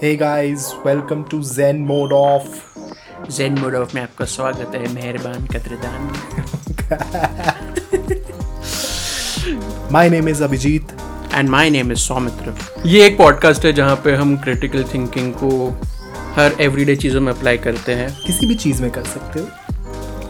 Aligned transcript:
Hey 0.00 0.16
guys, 0.16 0.74
welcome 0.84 1.24
to 1.24 1.42
Zen 1.44 1.86
Mode 1.86 2.12
Off. 2.12 2.46
Zen 3.30 3.58
mode 3.58 3.74
off 3.74 3.94
में 3.94 4.00
आपका 4.02 4.24
स्वागत 4.24 4.74
है 4.74 4.92
मेहरबान 4.94 5.46
कदरदान 5.46 6.08
My 9.92 10.04
name 10.08 10.28
is 10.34 10.40
Abhijit. 10.40 10.94
And 11.34 11.48
my 11.48 11.70
name 11.70 11.92
is 11.92 11.98
Soumitra 11.98 12.54
ये 12.86 13.06
एक 13.06 13.18
पॉडकास्ट 13.18 13.64
है 13.64 13.72
जहाँ 13.72 13.96
पे 14.04 14.14
हम 14.14 14.36
क्रिटिकल 14.36 14.84
थिंकिंग 14.84 15.32
को 15.34 15.50
हर 16.36 16.56
एवरीडे 16.60 16.96
चीज़ों 16.96 17.20
में 17.20 17.32
अप्लाई 17.32 17.58
करते 17.58 17.94
हैं 17.94 18.08
किसी 18.26 18.46
भी 18.46 18.54
चीज़ 18.54 18.82
में 18.82 18.90
कर 18.90 19.04
सकते 19.04 19.40
हो 19.40 19.46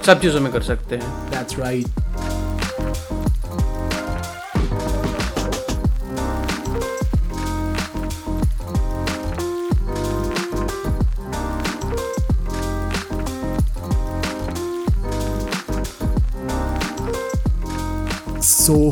सब 0.06 0.20
चीज़ों 0.20 0.40
में 0.40 0.52
कर 0.52 0.62
सकते 0.62 0.96
हैं 0.96 1.30
That's 1.30 1.58
right. 1.58 2.05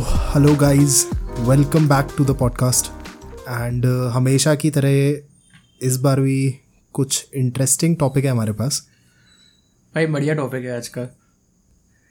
Hello 0.06 0.54
guys 0.56 1.10
welcome 1.38 1.88
back 1.88 2.08
to 2.18 2.24
the 2.24 2.30
podcast 2.30 2.86
and 3.48 3.86
हमेशा 3.86 4.54
की 4.54 4.70
तरह 4.70 4.90
इस 5.82 5.96
बार 5.96 6.20
भी 6.20 6.54
कुछ 6.92 7.28
इंटरेस्टिंग 7.34 7.96
टॉपिक 7.96 8.24
है 8.24 8.30
हमारे 8.30 8.52
पास। 8.52 8.88
भाई 9.94 10.06
बढ़िया 10.06 10.34
टॉपिक 10.34 10.64
है 10.64 10.76
आज 10.76 10.88
का 10.88 11.06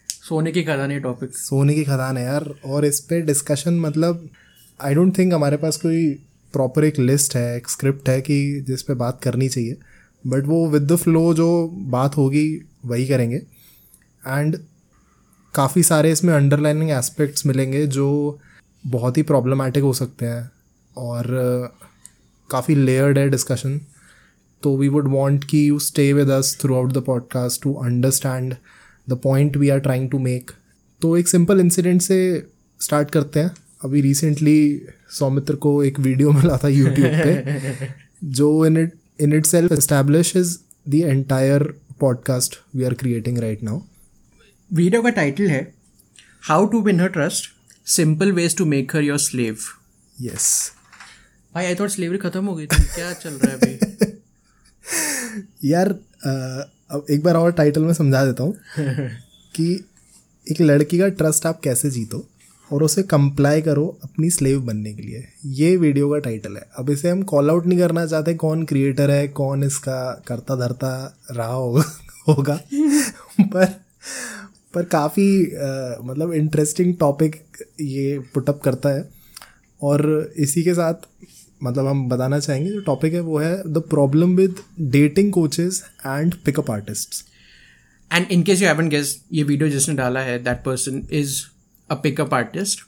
सोने 0.10 0.52
की 0.52 0.64
खदान 0.64 0.92
है 0.92 1.00
टॉपिक 1.00 1.38
सोने 1.38 1.74
की 1.74 1.84
खदान 1.84 2.18
है 2.18 2.24
यार। 2.24 2.54
और 2.66 2.86
इस 2.86 3.00
पर 3.00 3.22
डिस्कशन 3.22 3.80
मतलब 3.80 4.30
आई 4.82 4.94
डोंट 4.94 5.18
थिंक 5.18 5.34
हमारे 5.34 5.58
पास 5.58 5.78
कोई 5.78 6.10
प्रॉपर 6.54 6.84
एक 6.84 7.00
लिस्ट 7.00 7.36
है 7.36 7.58
एक 7.58 7.70
स्क्रिप्ट 7.70 8.10
है 8.10 8.22
कि 8.22 8.62
जिस 8.68 8.82
पे 8.82 8.94
बात 8.94 9.22
करनी 9.24 9.50
चाहिए। 9.50 9.78
बट 10.28 10.46
वो 10.46 10.68
विद 10.68 10.84
द 10.84 10.96
फ्लो 10.96 11.34
जो 11.34 11.68
बात 11.68 12.18
होगी 12.18 12.62
वही 12.86 13.08
करेंगे। 13.08 13.38
एंड 14.28 14.58
काफ़ी 15.56 15.84
सारे 15.84 16.12
इसमें 16.12 16.34
अंडरलाइनिंग 16.34 16.92
एस्पेक्ट्स 16.92 17.46
मिलेंगे 17.46 17.88
जो 17.88 18.40
बहुत 18.88 19.18
ही 19.18 19.24
प्रॉब्लमेटिक 19.24 19.84
हो 19.84 19.94
सकते 19.94 20.26
हैं 20.26 20.52
और 20.98 21.26
काफ़ी 22.52 22.76
लेयर्ड 22.76 23.18
है 23.18 23.30
डिस्कशन 23.30 23.82
तो 24.64 24.78
वी 24.78 24.88
वुड 24.88 25.08
वांट 25.08 25.44
कि 25.44 25.70
you 25.70 25.80
stay 25.80 26.14
with 26.14 26.30
us 26.30 26.58
throughout 26.76 26.94
the 26.94 26.98
podcast 26.98 27.62
to 27.62 27.74
understand 27.74 28.56
the 29.10 29.14
point 29.14 29.58
we 29.58 29.70
are 29.70 29.80
trying 29.80 30.12
to 30.12 30.20
make 30.20 30.52
तो 31.02 31.18
एक 31.18 31.28
सिंपल 31.28 31.60
इंसिडेंट 31.60 32.02
से 32.02 32.48
स्टार्ट 32.82 33.12
करते 33.12 33.40
हैं। 33.40 33.52
अभी 33.84 34.02
रिसेंटली 34.02 34.82
सौमित्र 35.10 35.56
को 35.56 35.84
एक 35.84 36.00
वीडियो 36.00 36.32
मिला 36.42 36.58
था 36.58 36.68
यूट्यूब 36.68 37.08
पे, 37.08 37.58
जो 38.24 38.66
in 38.66 38.78
it 38.78 38.94
in 39.20 39.34
itself 39.46 39.72
establish 39.72 40.36
is 40.36 40.58
the 40.90 40.96
entire 40.96 41.64
podcast 42.00 42.56
we 42.76 42.84
are 42.84 42.94
creating 42.94 43.38
right 43.38 43.64
now 43.64 43.80
video 44.74 45.02
का 45.02 45.10
टाइटल 45.10 45.48
है 45.48 45.74
how 46.42 46.66
to 46.66 46.82
win 46.82 47.00
her 47.00 47.08
trust 47.08 47.50
simple 47.90 48.32
ways 48.32 48.58
to 48.58 48.66
make 48.66 48.96
her 48.96 49.02
your 49.02 49.18
slave 49.18 49.58
yes 50.22 50.72
भाई 51.56 51.66
I 51.66 51.76
thought 51.76 51.90
slavery 51.90 52.18
खत्म 52.18 52.46
हो 52.46 52.56
गई 52.56 52.66
थी। 52.66 52.84
क्या 52.84 53.14
चल 53.14 53.30
रहा 53.30 53.52
है 53.52 53.58
अभी? 53.58 54.18
यार 55.70 55.90
अब 56.92 57.06
एक 57.12 57.24
बार 57.24 57.36
और 57.36 57.52
टाइटल 57.52 57.82
में 57.82 57.94
समझा 57.94 58.26
देता 58.26 58.44
हूँ 58.44 58.56
कि 59.56 59.86
एक 60.52 60.62
लड़की 60.62 61.00
का 61.00 61.08
ट्रस्ट 61.08 61.46
आप 61.46 61.60
कैसे 61.60 61.90
जीतो 61.90 62.30
और 62.72 62.84
उसे 62.84 63.04
कंप्लाई 63.04 63.62
करो 63.62 64.00
अपनी 64.04 64.30
स्लेव 64.30 64.62
बनने 64.62 64.94
के 64.94 65.02
लिए। 65.02 65.28
ये 65.46 65.78
वीडियो 65.78 66.10
का 66.10 66.20
टाइटल 66.20 66.56
है। 66.56 66.70
अब 66.78 66.90
इसे 66.90 67.10
हम 67.10 67.24
कॉल 67.24 67.50
आउट 67.50 67.66
नहीं 67.66 67.80
करना 67.80 68.06
चाहते 68.06 68.34
कौन 68.34 68.64
क्रिएटर 68.66 69.12
है 69.12 69.28
कौन 69.28 69.64
इसका 69.64 70.24
करता 70.28 70.56
धरता 70.56 71.20
रहा 71.32 71.48
होगा 71.54 71.84
होगा। 72.28 72.60
पर 73.42 73.84
पर 74.74 74.84
काफ़ी 74.92 75.28
मतलब 76.06 76.34
इंटरेस्टिंग 76.34 76.96
टॉपिक 77.00 77.36
ये 77.82 78.18
पुटअप 78.34 78.62
करता 78.64 78.90
है। 78.90 79.10
और 79.82 80.34
इसी 80.38 80.64
के 80.64 80.74
साथ 80.74 81.08
मतलब 81.64 81.88
हम 81.88 82.08
बताना 82.10 82.40
चाहेंगे, 82.40 82.70
जो 82.72 82.80
टॉपिक 82.82 83.14
है 83.14 83.20
वो 83.20 83.38
है 83.38 83.56
the 83.74 83.84
problem 83.90 84.36
with 84.36 84.56
dating 84.80 85.32
coaches 85.34 85.84
and 86.06 86.36
pickup 86.46 86.72
artist 86.72 87.26
and 88.12 88.32
in 88.32 88.44
case 88.44 88.62
you 88.62 88.68
haven't 88.68 88.90
guess 88.90 89.20
ये 89.34 89.44
वीडियो 89.44 89.70
जिसने 89.70 89.96
डाला 89.96 90.20
है 90.20 90.38
that 90.44 90.64
person 90.66 91.02
is 91.12 91.42
a 91.90 91.96
pickup 91.96 92.34
artist 92.34 92.80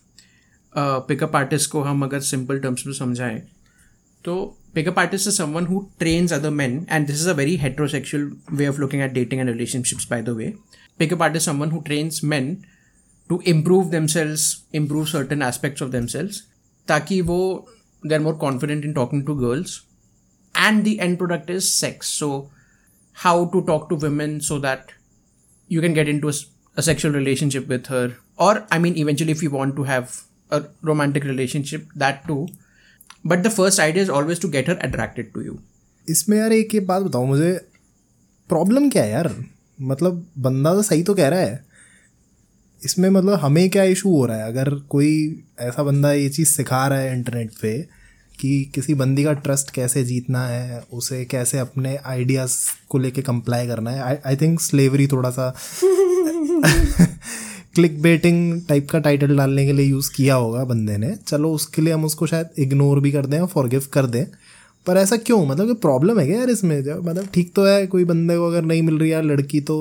pickup 0.77 1.35
artist 1.35 1.71
को 1.71 1.81
हम 1.81 2.03
अगर 2.03 2.19
सिंपल 2.19 2.59
टर्म्स 2.59 2.85
में 2.87 2.93
समझाएँ 2.93 3.41
So 4.25 4.57
pickup 4.73 4.97
artist 4.97 5.27
is 5.27 5.35
someone 5.35 5.67
who 5.67 5.91
trains 5.99 6.31
other 6.31 6.49
men, 6.49 6.87
and 6.89 7.07
this 7.07 7.21
is 7.21 7.27
a 7.27 7.33
very 7.35 7.59
heterosexual 7.59 8.35
way 8.57 8.65
of 8.65 8.79
looking 8.79 9.01
at 9.01 9.13
dating 9.13 9.39
and 9.39 9.49
relationships, 9.49 10.03
by 10.03 10.21
the 10.21 10.33
way. 10.33 10.55
Pickup 10.97 11.21
artist 11.21 11.43
is 11.43 11.45
someone 11.45 11.69
who 11.69 11.83
trains 11.83 12.23
men 12.23 12.65
to 13.29 13.39
improve 13.41 13.91
themselves, 13.91 14.65
improve 14.73 15.09
certain 15.09 15.43
aspects 15.43 15.79
of 15.79 15.91
themselves, 15.91 16.47
taki 16.87 17.21
they're 17.21 18.19
more 18.19 18.37
confident 18.37 18.83
in 18.83 18.93
talking 18.93 19.25
to 19.25 19.35
girls. 19.35 19.83
And 20.55 20.85
the 20.85 20.99
end 20.99 21.19
product 21.19 21.49
is 21.49 21.71
sex. 21.71 22.07
So 22.07 22.49
how 23.13 23.45
to 23.45 23.63
talk 23.65 23.89
to 23.89 23.95
women 23.95 24.41
so 24.41 24.57
that 24.59 24.91
you 25.67 25.81
can 25.81 25.93
get 25.93 26.07
into 26.07 26.31
a 26.77 26.81
sexual 26.81 27.11
relationship 27.11 27.67
with 27.67 27.87
her. 27.87 28.17
Or 28.37 28.65
I 28.71 28.79
mean, 28.79 28.97
eventually, 28.97 29.31
if 29.31 29.43
you 29.43 29.49
want 29.49 29.75
to 29.75 29.83
have 29.83 30.21
a 30.49 30.65
romantic 30.81 31.23
relationship, 31.23 31.87
that 31.95 32.27
too 32.27 32.47
but 33.27 33.37
the 33.37 33.49
first 33.49 33.79
idea 33.79 34.03
is 34.03 34.09
always 34.09 34.41
to 34.41 34.49
get 34.49 34.69
her 34.69 34.75
attracted 34.75 35.33
to 35.33 35.41
you 35.41 35.59
इसमें 36.09 36.37
यार 36.37 36.53
एक 36.53 36.73
ये 36.73 36.79
बात 36.79 37.03
बताओ 37.03 37.25
मुझे 37.25 37.53
problem 38.49 38.89
क्या 38.89 39.03
है 39.03 39.11
यार? 39.11 39.35
मतलब 39.81 40.27
बंदा 40.37 40.73
तो 40.73 40.81
सही 40.81 41.03
तो 41.03 41.13
कह 41.13 41.27
रहा 41.27 41.39
है। 41.39 41.65
इसमें 42.83 43.09
मतलब 43.09 43.33
हमें 43.33 43.69
क्या 43.69 43.83
इशू 43.83 44.09
हो 44.09 44.25
रहा 44.25 44.37
है? 44.37 44.43
अगर 44.43 44.69
कोई 44.69 45.43
ऐसा 45.59 45.83
बंदा 45.83 46.13
ये 46.13 46.29
चीज़ 46.29 46.47
सिखा 46.47 46.87
रहा 46.87 46.99
है 46.99 47.13
इंटरनेट 47.13 47.51
पे 47.61 47.87
कि 48.39 48.71
किसी 48.75 48.93
बंदी 48.93 49.23
का 49.23 49.33
ट्रस्ट 49.33 49.71
कैसे 49.71 50.03
जीतना 50.03 50.47
है 50.47 50.83
उसे 50.93 51.25
कैसे 51.25 51.59
अपने 51.59 51.97
आइडियाज़ 52.05 52.57
को 52.89 52.97
लेके 52.97 53.21
कंप्लाई 53.21 53.67
करना 53.67 53.91
है 53.91 54.21
आई 54.25 54.35
थिंक 54.35 54.61
स्लेवरी 54.61 55.07
थोड़ा 55.07 55.29
सा 55.29 55.55
क्लिक 57.75 58.01
बेटिंग 58.01 58.61
टाइप 58.67 58.89
का 58.89 58.99
टाइटल 58.99 59.37
डालने 59.37 59.65
के 59.65 59.73
लिए 59.73 59.85
यूज़ 59.85 60.11
किया 60.15 60.35
होगा 60.35 60.63
बंदे 60.65 60.97
ने। 60.97 61.15
चलो 61.27 61.51
उसके 61.53 61.81
लिए 61.81 61.93
हम 61.93 62.05
उसको 62.05 62.27
शायद 62.27 62.49
इग्नोर 62.59 62.99
भी 62.99 63.11
कर 63.11 63.25
दें 63.25 63.39
और 63.39 63.47
फॉरगिव 63.47 63.87
कर 63.93 64.05
दें। 64.07 64.25
पर 64.85 64.97
ऐसा 64.97 65.17
क्यों? 65.17 65.45
मतलब 65.45 65.67
कि 65.67 65.73
प्रॉब्लम 65.81 66.19
है 66.19 66.25
क्या 66.27 66.37
यार 66.37 66.49
इसमें? 66.49 66.83
जो 66.83 67.01
मतलब 67.01 67.27
ठीक 67.33 67.53
तो 67.55 67.65
है, 67.65 67.85
कोई 67.87 68.05
बंदे 68.05 68.37
को 68.37 68.47
अगर 68.47 68.61
नहीं 68.63 68.81
मिल 68.81 68.97
रही 68.99 69.11
यार 69.11 69.23
लड़की 69.23 69.61
तो 69.61 69.77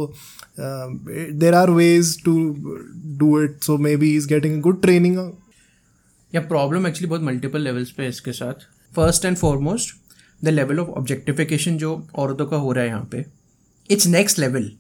there 0.59 1.55
are 1.55 1.71
ways 1.71 2.23
to 2.25 2.35
do 3.19 3.41
it 3.43 3.63
so 3.63 3.77
maybe 3.97 4.15
is 4.17 4.29
getting 4.29 4.61
good 4.63 4.81
training 4.83 5.19
या 6.33 6.41
प्रॉब्लम 6.43 6.87
एक्चुअली 6.87 7.09
बहुत 7.09 7.23
मल्टीपल 7.23 7.61
लेवल्स 7.61 7.91
पे 7.91 8.03
है 8.03 8.09
इसके 8.09 8.33
साथ। 8.33 8.67
First 8.93 9.25
and 9.25 9.37
foremost 9.37 9.95
the 10.43 10.49
level 10.49 10.79
of 10.81 10.89
objectification 10.99 11.77
जो 11.79 11.91
औरतों 12.15 12.47
का 12.47 12.57
हो 12.57 12.73
रहा 12.73 12.85
है 12.85 12.91
यहाँ 12.91 13.09
पे 13.13 13.25
it's 13.91 14.07
next 14.07 14.39
level 14.39 14.71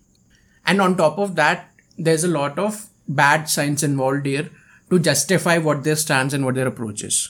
and 0.66 0.80
on 0.80 0.94
top 0.94 1.18
of 1.18 1.30
that 1.32 1.66
there 1.98 2.14
is 2.14 2.26
a 2.26 2.30
lot 2.30 2.58
of 2.58 2.82
bad 3.10 3.46
science 3.46 3.84
involve 3.84 4.24
here 4.26 4.50
to 4.90 4.98
justify 4.98 5.58
what 5.58 5.82
their 5.82 5.96
stand 5.96 6.34
and 6.34 6.44
what 6.44 6.54
their 6.54 6.66
approaches 6.66 7.28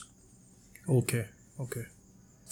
okay 0.89 1.21
okay 1.61 1.81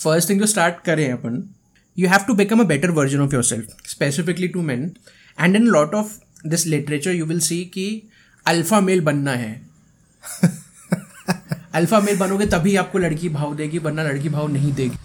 first 0.04 0.30
thing 0.30 0.40
जो 0.40 0.46
start 0.46 0.76
करें 0.86 1.12
अपन 1.12 1.56
you 2.00 2.10
have 2.10 2.20
to 2.28 2.34
become 2.34 2.60
a 2.60 2.64
better 2.64 2.92
version 2.92 3.20
of 3.20 3.34
yourself 3.44 3.68
specifically 3.86 4.48
to 4.48 4.62
man 4.62 4.92
and 5.40 5.56
in 5.56 5.64
lot 5.64 5.94
of 5.94 6.20
this 6.48 6.66
literature 6.68 7.12
you 7.12 7.26
will 7.26 7.40
see 7.40 7.66
कि 7.66 8.10
alpha 8.46 8.80
mail 8.82 9.02
बनना 9.02 9.32
है. 9.32 9.62
Alpha 11.74 12.00
mail 12.00 12.18
बनोगे 12.18 12.46
तभी 12.46 12.76
आपको 12.76 12.98
लड़की 12.98 13.30
भाव 13.30 13.56
देगी 13.56 13.78
वरना 13.78 14.04
लड़की 14.04 14.30
भाव 14.30 14.48
नहीं 14.48 14.74
देगी. 14.74 14.98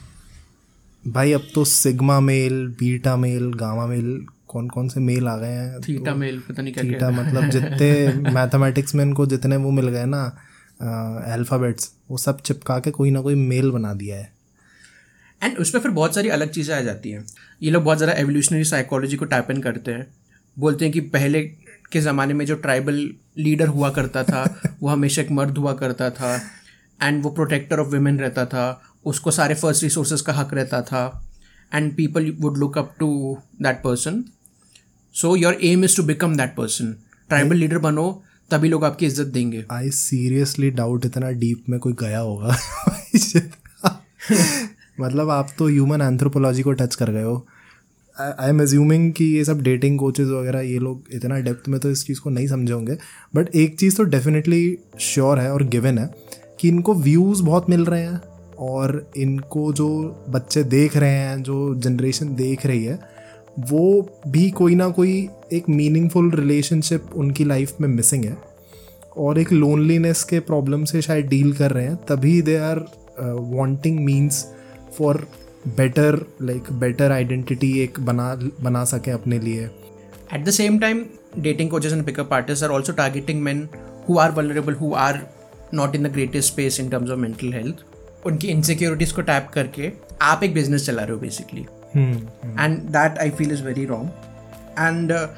भाई 1.11 1.32
अब 1.32 1.49
तो 1.55 1.64
sigma 1.64 2.21
male 2.21 2.67
beta 2.69 3.17
male 3.17 3.53
gamma 3.53 3.87
male 3.87 4.26
कौन 4.49 4.69
कौन 4.69 4.89
से 4.89 5.00
मेल 5.00 5.29
आ 5.29 5.37
गए 5.37 5.47
हैं? 5.47 5.81
थीटा 5.81 6.12
तो, 6.12 6.17
मेल 6.19 6.41
पता 6.49 6.62
नहीं 6.62 6.75
क्या 6.75 6.85
थीटा 6.85 7.11
मतलब 7.11 7.49
जितने 7.50 8.31
मैथमेटिक्स 8.33 8.95
में 8.95 9.05
इनको 9.05 9.27
जितने 9.27 9.56
वो 9.56 9.71
मिल 9.71 9.89
गए 9.89 10.05
ना 10.06 10.23
अल्फ़ाबेट्स 10.81 11.91
वो 12.11 12.19
सब 12.19 12.41
चिपका 12.41 12.79
के 12.79 12.91
कोई 12.91 13.11
ना 13.11 13.21
कोई 13.21 13.35
मेल 13.35 13.71
बना 13.71 13.93
दिया 13.95 14.17
है। 14.17 14.33
एंड 15.43 15.59
उसमें 15.59 15.81
फिर 15.83 15.91
बहुत 15.91 16.15
सारी 16.15 16.29
अलग 16.29 16.50
चीज़ें 16.50 16.75
आ 16.77 16.81
जाती 16.81 17.11
हैं। 17.11 17.25
ये 17.62 17.71
लोग 17.71 17.85
बहुत 17.85 17.99
ज़्यादा 17.99 18.12
एवोल्यूशनरी 18.12 18.65
साइकोलॉजी 18.65 19.17
को 19.17 19.25
टैप 19.25 19.50
इन 19.50 19.61
करते 19.62 19.91
हैं। 19.91 20.06
बोलते 20.56 20.85
हैं 20.85 20.93
कि 20.95 21.00
पहले 21.00 21.43
के 21.93 22.00
ज़माने 22.00 22.35
में 22.35 22.45
जो 22.47 22.55
ट्राइबल 22.55 22.95
लीडर 23.39 23.69
हुआ 23.69 23.91
करता 23.91 24.23
था 24.25 24.43
वो 24.83 24.89
हमेशा 24.89 25.23
एक 25.23 25.31
मर्द 25.31 25.59
हुआ 25.59 25.73
करता 25.75 26.11
था। 26.11 26.35
एंड 27.03 27.23
वो 27.23 27.31
प्रोटेक्टर 27.31 27.81
ऑफ़ 27.81 27.89
वुमेन 27.89 28.19
रहता 28.19 28.47
था। 28.47 28.67
उसको 29.05 29.31
सारे 29.31 29.55
फ़र्स्ट 29.55 29.83
रिसोर्सेज 29.83 30.21
का 30.21 30.33
हक 30.33 30.55
रहता 30.55 30.83
था। 30.83 31.05
And 31.75 31.93
people 31.97 32.31
would 32.41 32.56
look 32.59 32.79
up 32.79 32.95
to 32.99 33.39
that 33.62 33.77
person 33.77 34.25
so 35.20 35.37
your 35.37 35.59
aim 35.65 35.85
is 35.85 35.97
to 35.97 36.03
become 36.03 36.37
that 36.37 36.56
person 36.56 36.94
tribal 37.29 37.56
leader 37.56 37.79
बनो 37.79 38.23
तभी 38.50 38.69
लोग 38.69 38.85
आपकी 38.85 39.06
इज़्ज़त 39.06 39.26
देंगे। 39.26 39.65
आई 39.73 39.91
सीरियसली 39.91 40.70
डाउट 40.70 41.06
इतना 41.06 41.31
डीप 41.31 41.65
में 41.69 41.81
कोई 41.81 41.93
गया 41.93 42.19
होगा। 42.19 42.49
मतलब 45.00 45.31
आप 45.31 45.49
तो 45.59 45.69
ह्यूमन 45.69 46.03
एंथ्रोपोलॉजी 46.03 46.62
को 46.62 46.73
टच 46.73 46.94
कर 46.94 47.11
गए 47.11 47.23
हो। 47.23 47.47
आई 48.17 48.49
एम 48.49 48.62
एज्यूमिंग 48.62 49.12
कि 49.12 49.25
ये 49.25 49.44
सब 49.44 49.62
डेटिंग 49.62 49.99
कोचेज 49.99 50.29
वगैरह 50.29 50.61
ये 50.61 50.79
लोग 50.79 51.05
इतना 51.12 51.41
डेप्थ 51.41 51.69
में 51.69 51.81
तो 51.81 51.91
इस 51.91 52.06
चीज़ 52.06 52.21
को 52.21 52.31
नहीं 52.31 52.49
समझे 52.49 52.73
होंगे। 52.73 52.99
बट 53.37 53.56
एक 53.56 53.79
चीज़ 53.81 53.97
तो 53.97 54.05
डेफिनेटली 54.05 54.79
श्योर 55.00 55.38
है 55.38 55.53
और 55.53 55.64
गिवन 55.69 55.99
है 55.99 56.11
कि 56.61 56.69
इनको 56.69 56.94
व्यूज़ 56.94 57.43
बहुत 57.43 57.71
मिल 57.71 57.85
रहे 57.85 58.03
हैं 58.03 58.21
और 58.59 59.11
इनको 59.17 59.73
जो 59.73 59.88
बच्चे 60.29 60.64
देख 60.64 60.97
रहे 60.97 61.11
हैं 61.11 61.43
जो 61.43 61.75
जनरेशन 61.75 62.35
देख 62.35 62.67
रही 62.67 62.85
है 62.85 63.18
वो 63.59 64.21
भी 64.29 64.51
कोई 64.51 64.75
ना 64.75 64.89
कोई 64.89 65.29
एक 65.53 65.69
मीनिंगफुल 65.69 66.31
रिलेशनशिप 66.31 67.07
उनकी 67.17 67.45
लाइफ 67.45 67.81
में 67.81 67.89
मिसिंग 67.89 68.25
है। 68.25 68.37
और 69.17 69.39
एक 69.39 69.53
लोनलीनेस 69.53 70.23
के 70.25 70.41
प्रॉब्लम 70.41 70.85
से 70.85 71.03
शायद 71.03 71.27
डील 71.27 71.53
कर 71.53 71.71
रहे 71.71 71.85
हैं, 71.85 71.97
तभी 72.09 72.41
they 72.43 72.57
are 72.57 72.79
wanting 73.21 73.99
means 74.05 74.45
for 74.99 75.27
better 75.77 76.19
like 76.43 76.73
better 76.81 77.13
identity 77.13 77.73
एक 77.81 77.99
बना 78.01 78.35
बना 78.61 78.85
सके 78.85 79.11
अपने 79.11 79.39
लिए। 79.39 79.65
At 80.35 80.45
the 80.45 80.51
same 80.51 80.79
time 80.79 81.05
dating 81.39 81.71
coaches 81.71 81.93
and 81.93 82.05
pickup 82.07 82.33
artist 82.33 82.65
are 82.65 82.71
also 82.71 82.93
targeting 82.93 83.43
man 83.43 83.69
who 84.09 84.19
are 84.19 84.33
vulnerable 84.33 84.75
who 84.75 84.93
are 84.97 85.21
not 85.75 85.95
in 85.95 86.03
the 86.03 86.13
greatest 86.13 86.53
space 86.53 86.81
in 86.81 86.89
terms 86.89 87.11
of 87.11 87.19
mental 87.19 87.53
health 87.53 87.85
उनकी 88.27 88.49
insecurities 88.49 89.13
को 89.13 89.23
tap 89.23 89.51
करके 89.55 89.91
आप 90.23 90.45
एक 90.45 90.55
बिज़नेस 90.55 90.87
चला 90.87 91.03
रहे 91.03 91.13
हो 91.13 91.21
basically 91.21 91.67
and 91.96 92.79
that 92.79 93.19
I 93.19 93.31
feel 93.31 93.52
is 93.52 93.62
very 93.62 93.85
wrong 93.85 94.11
and 94.79 95.29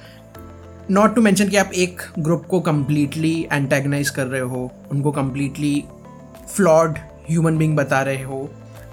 not 0.90 1.14
to 1.14 1.22
mention 1.22 1.48
कि 1.48 1.56
आप 1.56 1.70
एक 1.72 2.00
ग्रुप 2.18 2.46
को 2.46 2.60
कम्प्लीटली 2.60 3.48
एंटेगनाइज 3.52 4.10
कर 4.10 4.26
रहे 4.26 4.40
हो 4.40 4.72
उनको 4.92 5.10
कम्प्लीटली 5.10 5.84
फ्लॉड 6.48 6.98
ह्यूमन 7.30 7.58
बींग 7.58 7.76
बता 7.76 8.02
रहे 8.02 8.22
हो। 8.22 8.50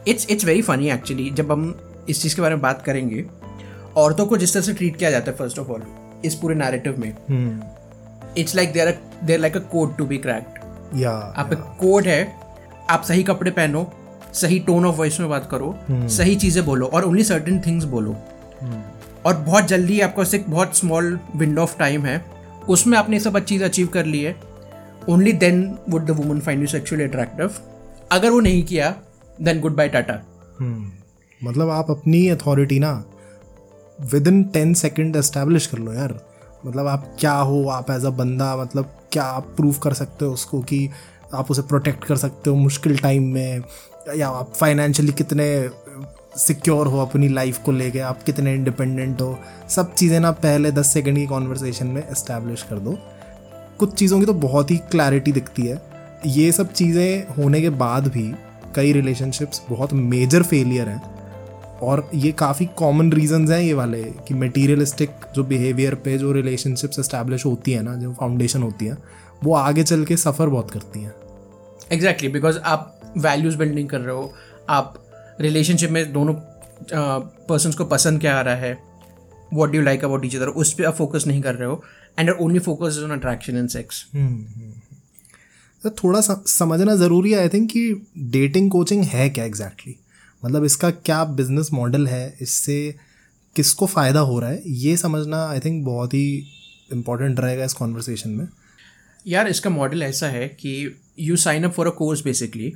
It's 0.08 0.28
it's 0.30 0.46
very 0.46 0.62
funny 0.62 0.90
actually 0.90 1.30
जब 1.30 1.52
हम 1.52 1.82
इस 2.10 2.22
चीज़ 2.22 2.36
के 2.36 2.42
बारे 2.42 2.56
में 2.56 2.62
बात 2.62 2.82
करेंगे 2.82 3.26
औरतों 3.98 4.26
को 4.26 4.38
जिस 4.38 4.54
तरह 4.54 4.64
से 4.64 4.74
ट्रीट 4.74 4.98
किया 4.98 5.12
जाता 5.12 5.32
है 5.32 5.38
फ़र्स्ट 5.38 5.60
ऑफ़ 5.60 5.68
ऑल 5.68 5.84
इस 6.26 6.36
पूरे 6.36 6.56
नैरेटिव 6.56 7.00
में 7.00 7.14
it's 8.38 8.56
like 8.56 8.74
there 8.74 9.00
there 9.24 9.40
like 9.40 9.58
a 9.58 9.60
code 9.60 9.98
to 9.98 10.06
be 10.06 10.18
cracked 10.18 10.60
या 10.96 11.12
आप 11.12 11.54
एक 11.54 11.60
कोड 11.60 12.08
है 12.08 12.36
आप 12.90 13.04
सही 13.04 13.24
कपड़े 13.24 13.52
पहनो 13.52 13.94
सही 14.38 14.60
टोन 14.60 14.86
ऑफ़ 14.86 14.96
वॉइस 14.96 15.20
में 15.20 15.30
बात 15.30 15.48
करो 15.52 15.76
सही 15.92 16.36
चीज़ें 16.36 16.64
बोलो 16.66 16.86
और 16.86 17.06
ओनली 17.06 17.24
सर्टेन 17.24 17.60
थिंग्स 17.62 17.86
बोलो। 17.86 18.16
और 19.26 19.38
बहुत 19.38 19.68
जल्दी 19.68 20.00
आपका 20.02 20.24
एक 20.36 20.50
बहुत 20.50 20.78
स्मॉल 20.78 21.20
विंडो 21.36 21.62
ऑफ़ 21.62 21.78
टाइम 21.80 22.06
है 22.06 22.24
उसमें 22.70 22.98
आपने 22.98 23.20
सब 23.20 23.40
चीज़ 23.40 23.64
अचीव 23.64 23.88
कर 23.88 24.06
ली 24.06 24.24
है। 24.24 24.36
Only 25.10 25.32
then 25.34 25.78
would 25.90 26.06
the 26.06 26.12
woman 26.12 26.40
find 26.40 26.62
you 26.62 26.68
sexually 26.68 27.04
attractive 27.04 27.52
अगर 28.12 28.30
वो 28.30 28.40
नहीं 28.40 28.64
किया 28.64 28.94
देन 29.40 29.60
गुड 29.62 29.76
बाय 29.76 29.90
टाटा 29.90 30.22
मतलब 31.42 31.70
आप 31.70 31.92
अपनी 31.92 32.28
अथॉरिटी 32.30 32.80
ना 32.80 32.92
with 34.00 34.28
in 34.28 34.44
ten 34.54 34.74
second 34.76 35.16
establish 35.16 35.68
कर 35.68 35.78
लो 35.78 35.94
यार। 35.94 36.20
मतलब 36.66 36.88
आप 36.88 37.06
क्या 37.20 37.34
हो 37.34 37.64
आप 37.70 37.92
एज 37.92 38.06
अ 38.06 38.10
बंदा 38.10 38.56
मतलब 38.58 38.94
क्या 39.12 39.24
आप 39.24 39.54
प्रूव 39.58 39.76
कर 39.84 39.94
सकते 39.94 40.26
हो 40.26 40.32
उसको 40.32 40.62
कि 40.62 40.90
आप 41.34 41.52
उसे 41.52 41.62
प्रोटेक्ट 41.62 42.04
कर 42.04 42.18
सकते 42.18 42.50
हो 42.50 42.56
मुश्किल 42.56 42.98
टाइम 42.98 43.24
में 43.34 43.62
या 44.16 44.28
आप 44.30 44.54
फाइनेंशियली 44.56 45.14
कितने 45.14 45.70
सिक्योर 46.38 46.88
हो 46.88 47.00
अपनी 47.00 47.28
लाइफ 47.28 47.58
को 47.58 47.72
लेके, 47.72 48.00
आप 48.00 48.24
कितने 48.24 48.54
इंडिपेंडेंट 48.54 49.22
हो, 49.22 49.38
सब 49.70 49.94
चीज़ें 49.94 50.20
ना 50.20 50.32
पहले 50.32 50.72
दस 50.72 50.94
सेकेंड 50.94 51.18
की 51.18 51.26
कॉन्वर्सेशन 51.26 51.88
में 51.88 52.02
इस्टेब्लिश 52.12 52.64
कर 52.64 52.80
दो। 52.80 52.98
कुछ 53.80 53.94
चीज़ों 53.94 54.20
की 54.20 54.26
तो 54.26 54.34
बहुत 54.34 54.72
ही 54.72 54.78
क्लैरिटी 54.78 55.32
दिखती 55.32 55.62
है। 55.62 55.82
ये 56.26 56.52
सब 56.52 56.72
चीज़ें 56.74 57.36
होने 57.36 57.62
के 57.62 57.70
बाद 57.70 58.08
भी 58.08 58.34
कई 58.76 58.94
रिलेशनशिप्स 58.94 59.62
बहुत 59.70 59.94
मेजर 59.94 60.44
फेलियर 60.44 60.90
हैं। 60.90 61.02
और 61.82 62.10
ये 62.16 62.32
काफ़ी 62.32 62.66
कॉमन 62.66 63.12
रीजंस 63.12 63.50
हैं 63.50 63.62
ये 63.62 63.74
वाले, 63.74 64.04
कि 64.04 64.34
मटेरियलिस्टिक 64.34 65.10
जो 65.36 65.44
बिहेवियर 65.44 65.96
पे 65.96 66.18
जो 66.18 66.32
रिलेशनशिप्स 66.32 67.00
इस्टेब्लिश 67.00 67.46
होती 67.46 67.72
है 67.72 67.82
ना, 67.84 67.96
जो 67.96 68.14
फाउंडेशन 68.14 68.64
होती 68.64 68.86
है, 68.86 68.98
वो 69.44 69.54
आगे 69.56 69.84
चल 69.84 70.06
के 70.06 70.18
सफ़र 70.18 70.48
बहुत 70.48 70.72
करती 70.72 71.04
हैं। 71.04 71.14
एग्जैक्टली 71.92 72.30
बिकॉज़ 72.30 72.58
आप 72.60 72.97
वैल्यूज़ 73.18 73.58
बिल्डिंग 73.58 73.90
कर 73.90 74.00
रहे 74.00 74.16
हो 74.16 74.34
आप 74.70 75.04
रिलेशनशिप 75.42 75.90
में 75.90 76.14
दोनों 76.14 76.34
पर्सन 77.48 77.72
को 77.72 77.86
पसंद 77.86 78.22
क्या 78.22 78.40
आ 78.40 78.42
रहा 78.42 78.56
है 78.56 78.84
what 79.54 79.72
do 79.72 79.82
like 79.82 80.06
about 80.06 80.26
other 80.26 80.48
उस 80.48 80.74
पर 80.74 80.86
आप 80.86 80.96
फोकस 80.96 81.28
नहीं 81.28 81.42
कर 81.42 81.56
रहे 81.56 81.68
हो 81.68 81.84
and 82.20 82.30
only 82.30 82.60
focus 82.60 83.00
on 83.04 83.12
attraction 83.12 83.58
in 83.58 83.68
sex 83.68 84.08
थोड़ा 85.86 86.22
सा 86.22 86.44
समझना 86.48 86.96
ज़रूरी 86.96 87.32
है 87.32 87.40
आई 87.40 87.50
थिंक 87.50 87.70
कि 87.70 88.08
डेटिंग 88.18 88.72
कोचिंग 88.72 89.04
है 89.04 89.30
क्या 89.30 89.46
एग्जैक्टली 89.46 89.94
exactly? 89.94 90.46
मतलब 90.46 90.64
इसका 90.64 90.92
क्या 90.92 91.24
बिज़नेस 91.24 91.70
मॉडल 91.74 92.08
है 92.08 92.38
इससे 92.42 92.96
किसको 93.56 93.86
फ़ायदा 93.86 94.20
हो 94.20 94.40
रहा 94.40 94.50
है 94.50 94.62
ये 94.68 94.98
समझना 94.98 95.48
आई 95.48 95.60
थिंक 95.60 95.86
बहुत 95.86 96.14
ही 96.14 96.44
इम्पोर्टेंट 96.94 97.40
रहेगा 97.40 97.66
इस 97.66 97.74
कॉन्वर्सेशन 97.74 98.30
में। 98.30 98.48
यार 99.28 99.48
इसका 99.48 99.70
मॉडल 99.70 100.04
ऐसा 100.04 100.28
है 100.28 100.48
कि 100.48 101.00
you 101.20 101.36
sign 101.36 101.64
up 101.64 101.72
for 101.72 101.88
a 101.88 101.90
course 101.90 102.24
basically 102.24 102.74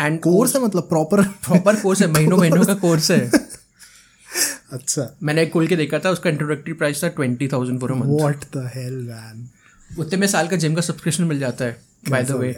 and 0.00 0.20
course 0.20 0.54
है 0.56 0.62
मतलब 0.62 0.88
प्रॉपर 0.88 1.22
प्रॉपर 1.46 1.76
कोर्स 1.76 2.02
है 2.02 2.06
महीनों 2.12 2.38
महीनों 2.38 2.64
का 2.64 2.74
कोर्स 2.74 3.10
है। 3.10 3.30
अच्छा। 4.72 5.16
मैंने 5.22 5.46
खोल 5.46 5.66
के 5.66 5.76
देखा 5.76 5.98
था 5.98 6.10
उसका 6.10 6.30
इंट्रोडक्टरी 6.30 6.72
प्राइस 6.72 7.02
था 7.04 7.08
twenty 7.08 7.48
thousand 7.48 7.80
for 7.80 7.92
month 7.92 8.18
what 8.20 8.44
the 8.56 8.70
hell 8.74 8.94
man 8.94 9.48
उतने 9.90 10.18
में 10.18 10.26
साल 10.26 10.48
का 10.48 10.56
जिम 10.56 10.74
का 10.74 10.80
सब्सक्रिप्शन 10.80 11.24
मिल 11.24 11.38
जाता 11.38 11.64
है 11.64 11.76
बाय 12.10 12.24
द 12.24 12.30
वे 12.30 12.52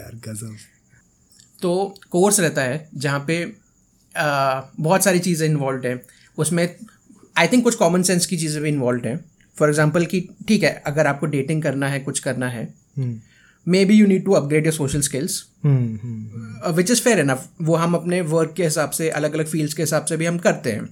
तो 1.61 1.95
कोर्स 2.09 2.39
रहता 2.39 2.61
है 2.61 2.87
जहाँ 2.95 3.23
पे 3.27 3.43
आ, 4.15 4.61
बहुत 4.79 5.03
सारी 5.03 5.19
चीज़ें 5.19 5.47
इन्वॉल्व 5.47 5.85
है। 5.87 6.01
उसमें 6.37 6.75
आई 7.35 7.47
थिंक 7.47 7.63
कुछ 7.63 7.75
कॉमन 7.75 8.03
सेंस 8.03 8.25
की 8.25 8.37
चीज़ें 8.37 8.61
भी 8.63 8.69
इन्वॉल्व 8.69 9.05
हैं। 9.05 9.19
फॉर 9.55 9.69
एग्ज़ाम्पल 9.69 10.05
कि 10.05 10.19
ठीक 10.47 10.63
है 10.63 10.71
अगर 10.85 11.07
आपको 11.07 11.25
डेटिंग 11.25 11.63
करना 11.63 11.87
है 11.87 11.99
कुछ 11.99 12.19
करना 12.19 12.47
है 12.49 12.63
maybe 13.67 13.93
you 13.93 14.07
need 14.07 14.25
to 14.25 14.31
upgrade 14.31 14.65
your 14.65 14.73
social 14.73 15.01
skills 15.01 15.43
which 16.75 16.91
is 16.91 17.01
fair 17.01 17.19
enough 17.19 17.47
वो 17.61 17.75
हम 17.75 17.93
अपने 17.95 18.21
वर्क 18.29 18.53
के 18.57 18.63
हिसाब 18.63 18.89
से 18.91 19.09
अलग 19.11 19.33
अलग 19.33 19.47
फील्ड्स 19.47 19.73
के 19.73 19.83
हिसाब 19.83 20.05
से 20.05 20.17
भी 20.17 20.25
हम 20.25 20.37
करते 20.37 20.71
हैं. 20.71 20.87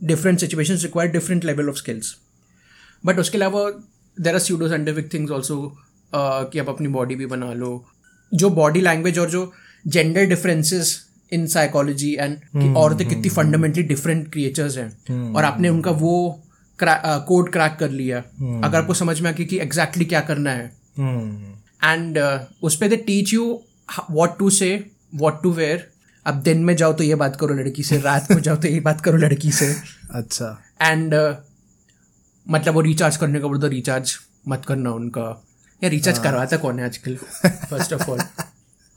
Different 0.00 0.40
situation 0.40 0.76
require 0.76 1.10
different 1.10 1.44
level 1.44 1.68
of 1.68 1.76
skills 1.76 2.14
but 3.06 3.18
उसके 3.18 3.38
अलावा 3.38 3.68
there 4.16 4.34
are 4.34 4.40
pseudo 4.40 4.68
scientific 4.68 5.12
things 5.14 5.30
also 5.30 5.56
कि 6.12 6.58
आप 6.58 6.68
अपनी 6.68 6.88
बॉडी 6.88 7.14
भी 7.14 7.26
बना 7.26 7.52
लो. 7.54 7.84
जो 8.32 8.50
बॉडी 8.50 8.80
लैंग्वेज 8.80 9.18
और 9.18 9.30
जो 9.30 9.52
gender 9.84 10.24
differences 10.26 10.98
in 11.32 11.46
psychology 11.46 12.12
and 12.20 12.76
औरतें 12.76 13.06
कितनी 13.08 13.28
फंडामेंटली 13.28 13.82
डिफरेंट 13.82 14.30
क्रिएचर्स 14.32 14.76
हैं. 14.78 14.88
हम्म। 15.08 15.34
और 15.36 15.44
आपने 15.44 15.68
उनका 15.68 15.90
वो 15.92 16.14
कोड 16.78 17.50
क्रैक 17.52 17.76
कर 17.80 17.90
लिया। 17.90 18.18
अगर 18.64 18.78
आपको 18.78 18.94
समझ 18.94 19.20
में 19.20 19.28
आ 19.30 19.32
गया 19.32 19.46
कि 19.46 19.58
एग्जैक्टली 19.58 20.04
क्या 20.04 20.20
करना 20.30 20.50
है. 20.50 20.66
एंड 21.82 22.18
uh, 22.18 22.38
उस 22.62 22.76
पर 22.76 22.88
they 22.88 22.96
teach 22.96 23.32
you 23.32 23.62
what 24.10 24.38
to 24.38 24.50
say 24.50 24.90
what 25.14 25.42
to 25.42 25.52
wear 25.52 25.88
अब 26.26 26.34
दिन 26.34 26.64
में 26.64 26.76
जाओ 26.76 26.92
तो 26.92 27.04
ये 27.04 27.14
बात 27.14 27.36
करो 27.36 27.54
लड़की 27.54 27.82
से 27.82 27.98
रात 28.00 28.30
में 28.30 28.42
जाओ 28.42 28.56
तो 28.56 28.68
ये 28.68 28.80
बात 28.80 29.00
करो 29.00 29.16
लड़की 29.16 29.52
से. 29.52 29.74
अच्छा। 30.10 30.62
एंड 30.82 31.14
uh, 31.14 31.34
मतलब 32.50 32.74
वो 32.74 32.80
रिचार्ज 32.80 33.16
करने 33.16 33.40
का 33.40 33.46
बोलते 33.46 33.68
रिचार्ज 33.68 34.16
मत 34.48 34.62
करना 34.68 34.90
उनका. 34.90 35.46
या 35.82 35.90
रिचार्ज 35.90 36.18
हाँ। 36.18 36.24
करवाता 36.24 36.56
कौन 36.56 36.78
है 36.78 36.84
आजकल? 36.84 37.16
फ़र्स्ट 37.46 37.92
ऑफ़ 37.92 38.10
ऑल 38.10 38.20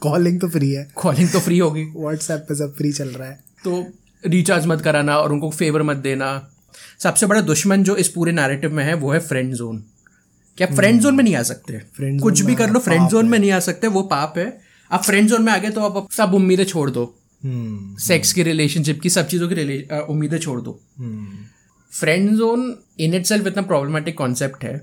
कॉलिंग 0.02 0.40
तो 0.42 0.50
फ्री 0.50 0.72
है। 0.72 0.92
कॉलिंग 0.96 1.30
तो 1.30 1.40
फ्री 1.40 1.60
होगी। 1.60 1.84
व्हाट्सएप 1.96 2.46
पे 2.50 2.56
सब 2.56 2.76
फ्री 2.76 2.92
चल 2.92 3.08
रहा 3.08 3.28
है। 3.28 3.44
तो 3.64 3.86
रिचार्ज 4.26 4.66
मत 4.66 4.82
कराना 4.82 5.18
और 5.18 5.32
उनको 5.32 5.50
फेवर 5.52 5.84
मत 5.84 5.98
देना। 5.98 6.50
सबसे 7.00 7.26
बड़ा 7.26 7.42
दुश्मन 7.42 7.84
जो 7.84 7.96
इस 7.96 8.08
पूरे 8.08 8.32
नैरेटिव 8.32 8.74
में 8.74 8.84
है 8.84 8.94
वो 8.94 9.12
है 9.12 9.20
फ्रेंड 9.20 9.54
जोन 9.54 9.84
क्या 10.58 10.68
फ्रेंड 10.68 11.02
जोन 11.02 11.16
में 11.16 11.24
नहीं 11.24 11.36
आ 11.36 11.42
सकते। 11.44 11.80
Friend 11.98 12.22
कुछ 12.22 12.42
भी 12.42 12.56
कर 12.56 12.70
लो 12.70 12.80
फ्रेंड 12.80 13.08
जोन 13.10 13.30
में 13.30 13.38
नहीं 13.40 13.52
आ 13.52 13.60
सकते 13.62 13.88
वो 13.90 14.02
पाप 14.12 14.38
है। 14.38 14.46
आप 14.92 15.04
फ्रेंड 15.04 15.30
जोन 15.30 15.44
में 15.44 15.52
आ 15.54 15.58
गए 15.58 15.70
तो 15.70 15.82
आप 15.82 16.08
सब 16.12 16.34
उम्मीदें 16.34 16.64
छोड़ 16.66 16.90
दो। 16.90 17.06
सेक्स 18.02 18.34
की 18.34 18.44
रिलेशनशिप 18.44 19.00
की 19.02 19.10
सब 19.10 19.28
चीज़ों 19.28 19.50
की 19.50 19.82
उम्मीदें 20.10 20.38
छोड़ 20.38 20.60
दो। 20.62 20.80
Friend 21.92 22.30
zone 22.38 22.74
in 23.00 23.14
it 23.14 23.26
self 23.26 23.48
इतना 23.48 23.62
प्रॉब्लमेटिक 23.64 24.18
कॉन्सेप्ट 24.18 24.64
है। 24.64 24.76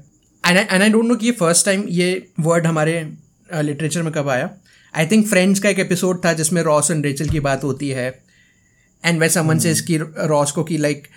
And 0.44 0.58
and 0.58 0.82
I 0.82 0.88
don't 0.88 1.04
know 1.04 1.16
कि 1.16 1.26
ये 1.26 1.32
फ़र्स्ट 1.32 1.66
टाइम 1.66 1.84
ये 1.90 2.26
वर्ड 2.40 2.66
हमारे 2.66 3.00
लिटरेचर 3.48 4.02
में 4.02 4.12
कब 4.12 4.28
आया। 4.28 4.50
आई 4.94 5.06
थिंक 5.06 5.26
फ्रेंड्स 5.28 5.60
का 5.60 5.68
एक 5.68 5.78
एपिसोड 5.78 6.24
था 6.24 6.32
जिसमें 6.32 6.62
रॉस 6.62 6.90
एंड 6.90 7.04
रेचल 7.06 7.28
की 7.28 7.40
बात 7.40 7.64
होती 7.64 7.88
है। 7.88 8.06
एंड 9.04 9.20
वे 9.20 9.28
समन 9.28 9.58
से 9.58 9.70
इसकी 9.70 9.96
रॉस 10.28 10.52
को 10.52 10.64
कि 10.64 10.78
like 10.78 11.08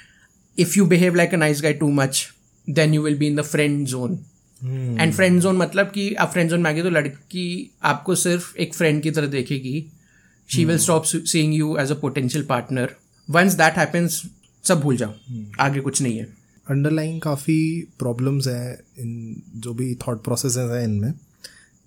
if 0.57 0.77
you 0.77 0.85
behave 0.85 1.15
like 1.15 1.33
a 1.33 1.37
nice 1.37 1.61
guy 1.61 1.73
too 1.73 1.91
much 1.91 2.27
then 2.67 2.93
you 2.93 3.01
will 3.01 3.17
be 3.17 3.27
in 3.27 3.35
the 3.35 3.41
friend 3.43 3.85
zone 3.87 4.19
and 4.61 5.13
friend 5.13 5.41
zone 5.41 5.57
मतलब 5.57 5.85
कि 5.85 6.13
आप 6.13 6.31
फ्रेंड 6.31 6.49
जोन 6.49 6.61
में 6.61 6.69
आ 6.69 6.73
गए 6.73 6.83
तो 6.83 6.89
लड़की 6.89 7.71
आपको 7.83 8.15
सिर्फ़ 8.15 8.55
एक 8.57 8.73
फ्रेंड 8.75 9.01
की 9.03 9.11
तरह 9.11 9.27
देखेगी। 9.27 9.85
She 10.49 10.65
will 10.65 10.77
stop 10.77 11.03
seeing 11.03 11.53
you 11.53 11.77
as 11.77 11.91
a 11.91 11.95
potential 11.95 12.45
partner 12.45 12.95
once 13.29 13.53
that 13.53 13.77
happens 13.77 14.21
सब 14.63 14.79
भूल 14.79 14.97
जाओ। 14.97 15.13
आगे 15.59 15.79
कुछ 15.79 16.01
नहीं 16.01 16.17
है। 16.17 16.27
अंडरलाइन 16.67 17.19
काफ़ी 17.19 17.87
प्रॉब्लम्स 17.99 18.47
हैं 18.47 18.77
इन 18.99 19.41
जो 19.55 19.73
भी 19.73 19.93
थॉट 19.95 20.23
प्रोसेस 20.23 20.57
हैं 20.57 20.83
इनमें 20.83 21.11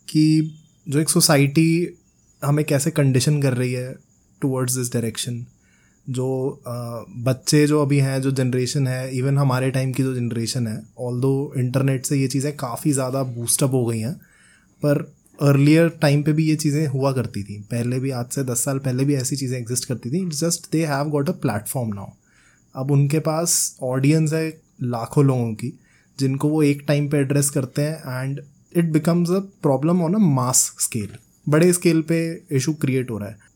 कि 0.08 0.54
जो 0.88 1.00
एक 1.00 1.10
सोसाइटी 1.10 1.98
हमें 2.42 2.64
कैसे 2.64 2.90
कंडीशन 2.90 3.42
कर 3.42 3.54
रही 3.54 3.72
है 3.72 3.92
टुवर्ड्स 4.42 4.76
दिस 4.76 4.92
डायरेक्शन 4.92 5.44
जो 6.10 6.62
बच्चे 7.18 7.66
जो 7.66 7.82
अभी 7.82 7.98
हैं, 7.98 8.20
जो 8.22 8.30
जनरेशन 8.32 8.86
है 8.86 9.16
इवन 9.16 9.38
हमारे 9.38 9.70
टाइम 9.70 9.92
की 9.92 10.02
जो 10.02 10.14
जनरेशन 10.14 10.66
है 10.66 10.80
ऑल 10.98 11.20
दो 11.20 11.52
इंटरनेट 11.58 12.06
से 12.06 12.16
ये 12.16 12.28
चीज़ें 12.28 12.52
काफ़ी 12.56 12.92
ज़्यादा 12.92 13.22
बूस्टअप 13.24 13.72
हो 13.72 13.84
गई 13.86 13.98
हैं, 13.98 14.14
पर 14.82 15.00
अर्लियर 15.38 15.88
टाइम 16.00 16.22
पे 16.22 16.32
भी 16.32 16.44
ये 16.44 16.56
चीज़ें 16.56 16.86
हुआ 16.88 17.12
करती 17.12 17.42
थी। 17.42 17.58
पहले 17.70 17.98
भी, 18.00 18.10
आज 18.12 18.26
से 18.28 18.44
दस 18.44 18.64
साल 18.64 18.78
पहले 18.78 19.04
भी 19.04 19.14
ऐसी 19.16 19.36
चीज़ें 19.36 19.58
एग्जिस्ट 19.58 19.88
करती 19.88 20.10
थी 20.10 20.24
just 20.30 20.70
they 20.72 20.84
have 20.86 21.10
got 21.10 21.28
a 21.28 21.32
platform 21.42 21.94
now 21.94 22.10
अब 22.74 22.90
उनके 22.90 23.18
पास 23.20 23.76
ऑडियंस 23.82 24.32
है 24.32 24.48
लाखों 24.84 25.24
लोगों 25.24 25.52
की, 25.54 25.72
जिनको 26.18 26.48
वो 26.48 26.62
एक 26.62 26.84
टाइम 26.88 27.08
पे 27.08 27.18
एड्रेस 27.18 27.50
करते 27.50 27.82
हैं 27.82 28.22
and 28.22 28.40
it 28.72 28.92
becomes 28.92 29.30
a 29.30 29.38
problem 29.62 30.02
on 30.02 30.14
a 30.14 30.18
mass 30.34 30.70
scale 30.80 31.16
बड़े 31.46 31.72
स्केल 31.72 32.02
पे 32.02 32.20
इशू 32.52 32.72
क्रिएट 32.74 33.10
हो 33.10 33.18
रहा 33.18 33.28
है। 33.28 33.49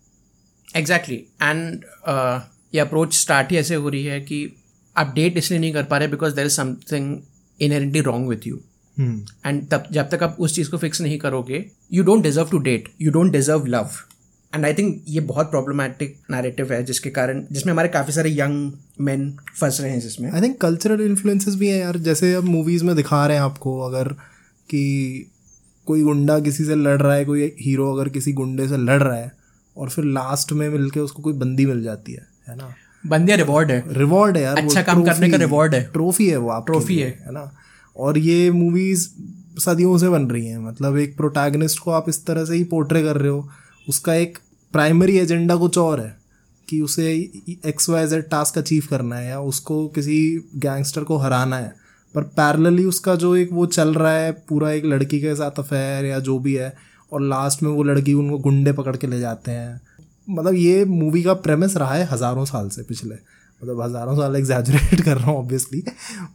एग्जैक्टली 0.76 1.16
एंड 1.42 1.84
uh, 2.08 2.40
ये 2.74 2.78
अप्रोच 2.78 3.14
स्टार्ट 3.14 3.50
ही 3.50 3.56
ऐसे 3.56 3.74
हो 3.74 3.88
रही 3.88 4.04
है 4.04 4.20
कि 4.20 4.56
आप 4.96 5.12
डेट 5.14 5.36
इसलिए 5.36 5.60
नहीं 5.60 5.72
कर 5.72 5.82
पा 5.82 5.98
रहे 5.98 6.08
because 6.08 6.34
there 6.34 6.46
is 6.46 6.52
something 6.52 7.18
inherently 7.60 8.00
wrong 8.00 8.28
with 8.28 8.46
you 8.46 8.60
and 9.00 9.68
तब 9.68 9.84
जब 9.92 10.08
तक 10.08 10.22
आप 10.22 10.36
उस 10.38 10.54
चीज़ 10.54 10.70
को 10.70 10.78
फिक्स 10.78 11.00
नहीं 11.00 11.18
करोगे 11.18 11.70
you 11.92 12.04
don't 12.04 12.22
deserve 12.22 12.48
to 12.48 12.58
date 12.58 12.88
you 13.00 13.10
don't 13.10 13.32
deserve 13.32 13.66
love 13.66 13.90
and 14.54 14.64
I 14.64 14.74
think 14.74 15.04
ये 15.08 15.20
बहुत 15.20 15.50
प्रॉब्लमेटिक 15.50 16.16
नैरेटिव 16.30 16.72
है 16.72 16.84
जिसके 16.84 17.10
कारण 17.10 17.44
जिसमें 17.52 17.72
हमारे 17.72 17.88
काफ़ी 17.88 18.12
सारे 18.12 18.30
यंग 18.30 18.72
मैन 19.00 19.36
फंस 19.60 19.80
रहे 19.80 19.90
हैं 19.90 20.00
जिसमें। 20.00 20.30
आई 20.30 20.40
थिंक 20.40 20.60
कल्चरल 20.60 21.00
इन्फ्लुएंसेस 21.00 21.54
भी 21.54 21.68
हैं 21.68 21.80
यार। 21.80 21.98
जैसे 21.98 22.34
अब 22.34 22.44
मूवीज़ 22.44 22.84
में 22.84 22.96
दिखा 22.96 23.26
रहे 23.26 23.36
हैं 23.36 23.44
आपको 23.44 23.78
अगर 23.80 24.08
कि 24.70 24.84
कोई 25.86 26.02
गुंडा 26.02 26.38
किसी 26.40 26.64
से 26.64 26.74
लड़ 26.74 27.02
रहा 27.02 27.14
है 27.14 27.24
कोई 27.24 27.52
हीरो 27.60 27.94
अगर 27.94 28.08
किसी 28.08 28.32
गुंडे 28.32 28.68
से 28.68 28.76
लड़ 28.76 29.02
रहा 29.02 29.16
है 29.16 29.43
और 29.76 29.88
फिर 29.88 30.04
लास्ट 30.04 30.52
में 30.52 30.68
मिलके 30.68 31.00
उसको 31.00 31.22
कोई 31.22 31.32
बंदी 31.32 31.66
मिल 31.66 31.82
जाती 31.82 32.12
है 32.12 32.26
है 32.48 32.56
ना? 32.56 32.74
बंदिया 33.06 33.36
रिवॉर्ड 33.36 33.70
है। 33.70 33.84
रिवॉर्ड 33.88 34.36
है 34.36 34.42
यार 34.42 34.56
अच्छा 34.56 34.82
काम 34.82 35.04
करने 35.04 35.30
का 35.30 35.36
reward 35.36 35.74
है। 35.74 35.90
ट्रॉफी 35.92 36.28
है 36.28 36.36
वो 36.36 36.48
आप 36.48 36.66
Trophy 36.66 36.90
है। 36.90 37.24
है 37.26 37.32
ना? 37.32 37.56
और 37.96 38.18
ये 38.18 38.50
मूवीज़ 38.50 39.08
सदियों 39.58 39.98
से 39.98 40.08
बन 40.08 40.26
रही 40.26 40.46
हैं 40.46 40.58
मतलब 40.58 40.96
एक 40.96 41.16
प्रोटैगनिस्ट 41.16 41.78
को 41.78 41.90
आप 41.90 42.08
इस 42.08 42.26
तरह 42.26 42.44
से 42.44 42.54
ही 42.54 42.64
पोर्ट्रे 42.64 43.02
कर 43.02 43.16
रहे 43.16 43.28
हो 43.28 43.48
उसका 43.88 44.14
एक 44.14 44.38
प्राइमरी 44.72 45.18
एजेंडा 45.18 45.56
कुछ 45.56 45.78
और 45.78 46.00
है 46.00 46.16
कि 46.68 46.80
उसे 46.80 47.12
X 47.66 47.88
Y 47.88 48.06
Z 48.06 48.28
task 48.28 48.58
achieve 48.58 48.82
करना 48.90 49.16
है 49.16 49.28
या 49.28 49.40
उसको 49.40 49.88
किसी 49.88 50.40
गैंगस्टर 50.56 51.04
को 51.04 51.16
हराना 51.16 51.56
है। 51.56 51.84
पर 52.14 52.22
पैरेलली 52.22 52.84
उसका 52.84 53.14
जो 53.14 53.36
एक 53.36 53.48
वो 53.52 53.66
चल 53.66 53.94
रहा 53.94 54.12
है 54.12 54.32
पूरा 54.32 54.70
एक 54.70 54.84
लड़की 54.84 55.20
के 55.20 55.34
साथ 55.34 55.50
अफेयर 55.50 56.04
या 56.04 56.18
जो 56.18 56.38
भी 56.38 56.54
है 56.54 56.93
और 57.12 57.22
लास्ट 57.22 57.62
में 57.62 57.70
वो 57.70 57.82
लड़की 57.82 58.14
उनको 58.14 58.38
गुंडे 58.40 58.72
पकड़ 58.72 58.96
के 58.96 59.06
ले 59.06 59.20
जाते 59.20 59.50
हैं। 59.50 59.80
मतलब 60.28 60.54
ये 60.54 60.84
मूवी 60.86 61.22
का 61.22 61.34
प्रेमिस 61.40 61.76
रहा 61.76 61.94
है 61.94 62.04
हज़ारों 62.06 62.44
साल 62.44 62.68
से 62.68 62.82
पिछले। 62.82 63.14
मतलब 63.14 63.80
हज़ारों 63.82 64.14
साल 64.16 64.36
एग्जैजरेट 64.36 65.00
कर 65.00 65.16
रहा 65.16 65.30
हूँ 65.30 65.38
ऑब्वियसली 65.38 65.82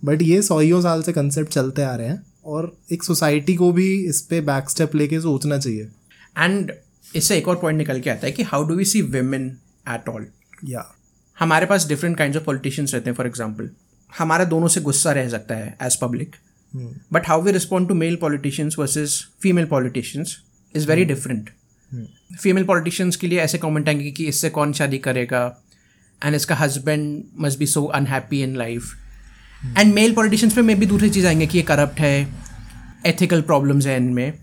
बट 0.06 0.22
ये 0.22 0.42
सौयों 0.42 0.82
साल 0.82 1.02
से 1.04 1.14
कंसेप्ट 1.14 1.52
चलते 1.52 1.84
आ 1.84 1.96
रहे 1.96 2.08
हैं 2.08 2.24
और 2.46 2.72
एक 2.92 3.04
सोसाइटी 3.04 3.56
को 3.56 3.72
भी 3.72 3.94
इस 4.06 4.22
पर 4.22 4.42
बैक 4.44 4.70
स्टेप 4.70 4.96
लेके 4.96 5.20
सोचना 5.22 5.58
चाहिए। 5.58 5.90
एंड 6.36 6.72
इससे 7.06 7.38
एक 7.38 7.48
और 7.48 7.56
पॉइंट 7.56 7.78
निकल 7.78 8.00
के 8.00 8.10
आता 8.10 8.28
है 8.28 8.32
कि 8.32 8.44
how 8.44 8.64
do 8.64 8.76
we 8.76 8.86
see 8.86 9.02
women 9.02 9.46
at 9.90 10.10
all 10.10 10.26
या 10.66 10.86
हमारे 11.38 11.66
पास 11.66 11.88
डिफरेंट 11.88 12.18
काइंड 12.18 12.36
ऑफ़ 12.38 12.44
पॉलिटिशियंस 12.44 12.94
रहते 12.94 13.10
हैं 13.10 13.16
फॉर 13.18 13.28
एग्ज़ाम्पल 13.28 13.70
हमारा 14.12 14.46
दोनों 14.46 14.68
से 14.68 14.82
गुस्सा 14.82 15.12
रह 15.12 15.30
सकता 15.30 15.56
है 15.56 15.76
as 15.84 15.96
public 15.96 16.36
but 17.14 17.28
how 17.28 17.42
we 17.42 17.52
respond 17.52 17.88
to 17.88 17.96
male 17.96 18.16
politicians 18.16 18.76
versus 18.80 19.14
female 19.42 19.66
politicians 19.66 20.38
is 20.76 20.88
very 20.88 21.06
different 21.06 21.50
female 22.42 22.64
politicians 22.64 23.16
के 23.16 23.28
लिए 23.28 23.40
ऐसे 23.40 23.58
कमेंट 23.58 23.88
आएँगे 23.90 24.12
कि 24.12 24.26
इससे 24.26 24.50
कौन 24.50 24.74
शादी 24.74 24.98
करेगा? 24.98 25.64
एंड 26.26 26.36
इसका 26.36 26.56
husband 26.56 27.24
must 27.40 27.60
be 27.60 27.66
so 27.66 27.86
unhappy 27.86 28.42
in 28.44 28.56
life 28.56 28.94
and 29.78 29.94
male 29.94 30.14
politicians 30.16 30.56
पे 30.56 30.62
मे 30.62 30.76
भी 30.76 30.86
दूसरी 30.86 31.10
चीज़ 31.10 31.28
आएँगे 31.28 31.48
कि 31.48 31.58
ये 31.58 31.64
करप्ट 31.64 32.00
है 32.00 32.28
एथिकल 33.06 33.42
प्रॉब्लम्स 33.42 33.88
हैं 33.88 33.98
इनमें. 33.98 34.34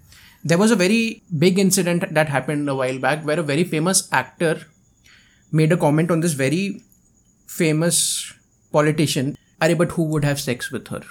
There 0.47 0.59
was 0.59 0.73
a 0.73 0.77
very 0.77 1.23
big 1.35 1.59
incident 1.59 2.09
that 2.13 2.29
happen 2.29 2.67
a 2.69 2.73
while 2.73 2.99
back 2.99 3.25
where 3.25 3.39
a 3.39 3.43
very 3.43 3.65
famous 3.65 4.09
actor 4.15 4.67
made 5.55 5.73
a 5.73 5.77
comment 5.77 6.11
on 6.11 6.21
this 6.21 6.37
very 6.39 6.81
famous 7.59 8.03
politician 8.73 9.35
अरे 9.61 9.75
but 9.75 9.91
who 9.91 10.05
would 10.05 10.25
have 10.25 10.35
sex 10.35 10.73
with 10.73 10.93
her 10.93 11.03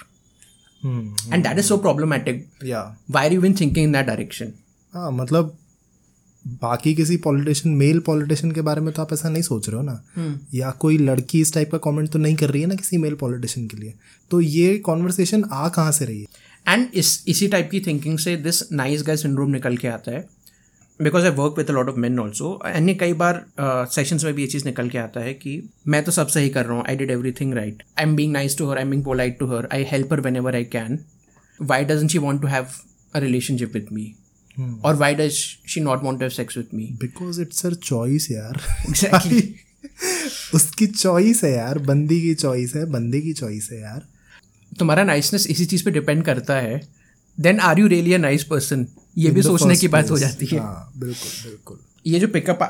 and 1.32 1.46
that 1.46 1.58
is 1.58 1.66
so 1.66 1.76
problematic 1.76 2.46
why 2.64 2.84
Why 3.10 3.26
are 3.26 3.34
you 3.34 3.42
even 3.42 3.58
thinking 3.62 3.88
in 3.88 3.98
that 3.98 4.08
direction? 4.12 4.54
हाँ 4.96 5.10
मतलब 5.12 5.56
बाकी 6.62 6.94
किसी 6.94 7.16
politician 7.16 7.74
mail 7.74 7.98
politician 8.00 8.52
के 8.52 8.60
बारे 8.60 8.80
में 8.80 8.92
तो 8.94 9.02
आप 9.02 9.12
ऐसा 9.12 9.28
नहीं 9.28 9.42
सोच 9.42 9.68
रहे 9.68 9.76
हो 9.76 9.82
ना। 9.82 10.38
या 10.54 10.70
कोई 10.80 10.98
लड़की 10.98 11.40
इस 11.40 11.52
टाइप 11.54 11.70
का 11.72 11.78
कमेंट 11.84 12.10
तो 12.10 12.18
नहीं 12.18 12.36
कर 12.36 12.50
रही 12.50 12.62
है 12.62 12.68
ना 12.68 12.74
किसी 12.74 12.98
मेल 12.98 13.14
पॉलिटिशियन 13.14 13.66
के 13.68 13.76
लिए। 13.76 13.94
तो 14.30 14.40
ये 14.40 14.76
कॉन्वर्सेशन 14.78 15.44
आ 15.52 15.68
कहाँ 15.68 15.92
से 15.92 16.04
रही 16.04 16.20
है? 16.20 16.26
एंड 16.68 16.88
इस 16.94 17.24
इसी 17.28 17.48
टाइप 17.48 17.68
की 17.70 17.80
थिंकिंग 17.80 18.18
से 18.18 18.36
दिस 18.36 18.62
नाइस 18.72 19.02
गाय 19.06 19.16
सिंड्रोम 19.16 19.50
निकल 19.50 19.76
के 19.76 19.88
आता 19.88 20.12
है। 20.12 20.24
Because 21.00 21.24
I 21.24 21.30
work 21.30 21.54
with 21.58 21.70
a 21.70 21.72
lot 21.72 21.88
of 21.88 21.96
men 21.96 22.18
also 22.18 22.58
and 22.66 22.98
कई 22.98 23.12
बार 23.12 23.44
सेशंस 23.92 24.24
में 24.24 24.32
भी 24.34 24.42
ये 24.42 24.48
चीज़ 24.48 24.64
निकल 24.64 24.88
के 24.88 24.98
आता 24.98 25.20
है 25.20 25.34
कि 25.34 25.62
मैं 25.86 26.02
तो 26.04 26.12
सब 26.12 26.26
सही 26.26 26.48
कर 26.48 26.64
रहा 26.64 26.76
हूँ 26.76 26.84
I 26.88 26.96
did 26.96 27.10
everything 27.32 27.54
right 27.54 27.82
I 27.98 28.04
am 28.04 28.14
being 28.16 28.32
nice 28.32 28.58
to 28.58 28.70
her 28.70 28.76
I 28.76 28.82
am 28.82 28.90
being 28.90 29.04
polite 29.04 29.38
to 29.38 29.46
her 29.46 29.68
I 29.72 29.84
help 29.84 30.12
her 30.12 30.20
whenever 30.36 30.54
I 30.54 30.64
can 30.64 30.98
why 31.60 31.84
doesn't 31.84 32.08
she 32.08 32.18
want 32.18 32.42
to 32.42 32.48
have 32.48 32.66
a 33.14 33.18
relationship 33.18 33.74
with 33.74 33.86
me 33.92 34.14
और 34.84 34.96
why 34.96 35.14
does 35.14 35.32
she 35.68 35.80
not 35.80 36.02
want 36.02 36.22
have 36.22 36.30
sex 36.30 36.56
with 36.56 36.66
me 36.74 36.88
because 37.00 37.40
it's 37.42 37.64
her 37.66 37.74
choice 37.74 38.30
यार 38.30 38.60
Exactly. 38.90 39.42
उसकी 40.54 40.86
choice 40.86 41.42
है 41.44 41.50
यार. 41.52 41.78
बंदी 41.78 42.20
की 42.20 42.34
choice 42.34 42.74
है 42.76 42.84
बंदे 42.84 43.20
की 43.20 43.32
चॉइस 43.32 43.68
है 43.72 43.80
यार. 43.80 44.02
तुम्हारा 44.78 45.04
नाइसनेस 45.04 45.46
इसी 45.46 45.64
चीज़ 45.64 45.84
पे 45.84 45.90
डिपेंड 45.90 46.24
करता 46.24 46.54
है. 46.54 46.80
Then 47.38 47.60
are 47.60 47.78
you 47.78 47.86
really 47.86 48.12
a 48.12 48.18
nice 48.18 48.44
person 48.44 48.86
ये 49.18 49.30
भी 49.30 49.40
In 49.40 49.46
the 49.46 49.58
सोचने 49.58 49.76
की 49.76 49.88
बात 49.88 50.10
हो 50.10 50.18
जाती 50.18 50.46
है. 50.46 50.58
हाँ 50.58 50.92
बिल्कुल 50.96 51.30
बिल्कुल. 51.44 51.78
ये 52.06 52.18
जो 52.20 52.28
पिकअप 52.28 52.62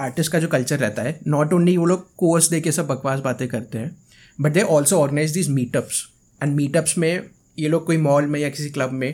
आर्टिस्ट 0.00 0.32
का 0.32 0.38
जो 0.38 0.48
कल्चर 0.48 0.78
रहता 0.78 1.02
है 1.02 1.18
नॉट 1.26 1.52
ओनली 1.52 1.76
वो 1.76 1.86
लोग 1.86 2.06
कोर्स 2.16 2.50
दे 2.50 2.60
के 2.60 2.72
सब 2.72 2.86
बकवास 2.86 3.20
बातें 3.20 3.46
करते 3.48 3.78
हैं 3.78 3.96
but 4.40 4.52
they 4.52 4.62
also 4.74 5.00
organise 5.00 5.30
this 5.30 5.48
meetups 5.48 6.06
and 6.42 6.54
meetups 6.54 6.98
में 6.98 7.22
ये 7.58 7.68
लोग 7.68 7.86
कोई 7.86 7.96
मॉल 7.96 8.26
में 8.26 8.40
या 8.40 8.48
किसी 8.48 8.68
क्लब 8.70 8.92
में 8.92 9.08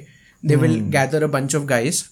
they 0.46 0.56
will 0.56 0.80
gather 0.80 1.22
a 1.22 1.26
bunch 1.26 1.54
of 1.54 1.64
guys 1.64 2.04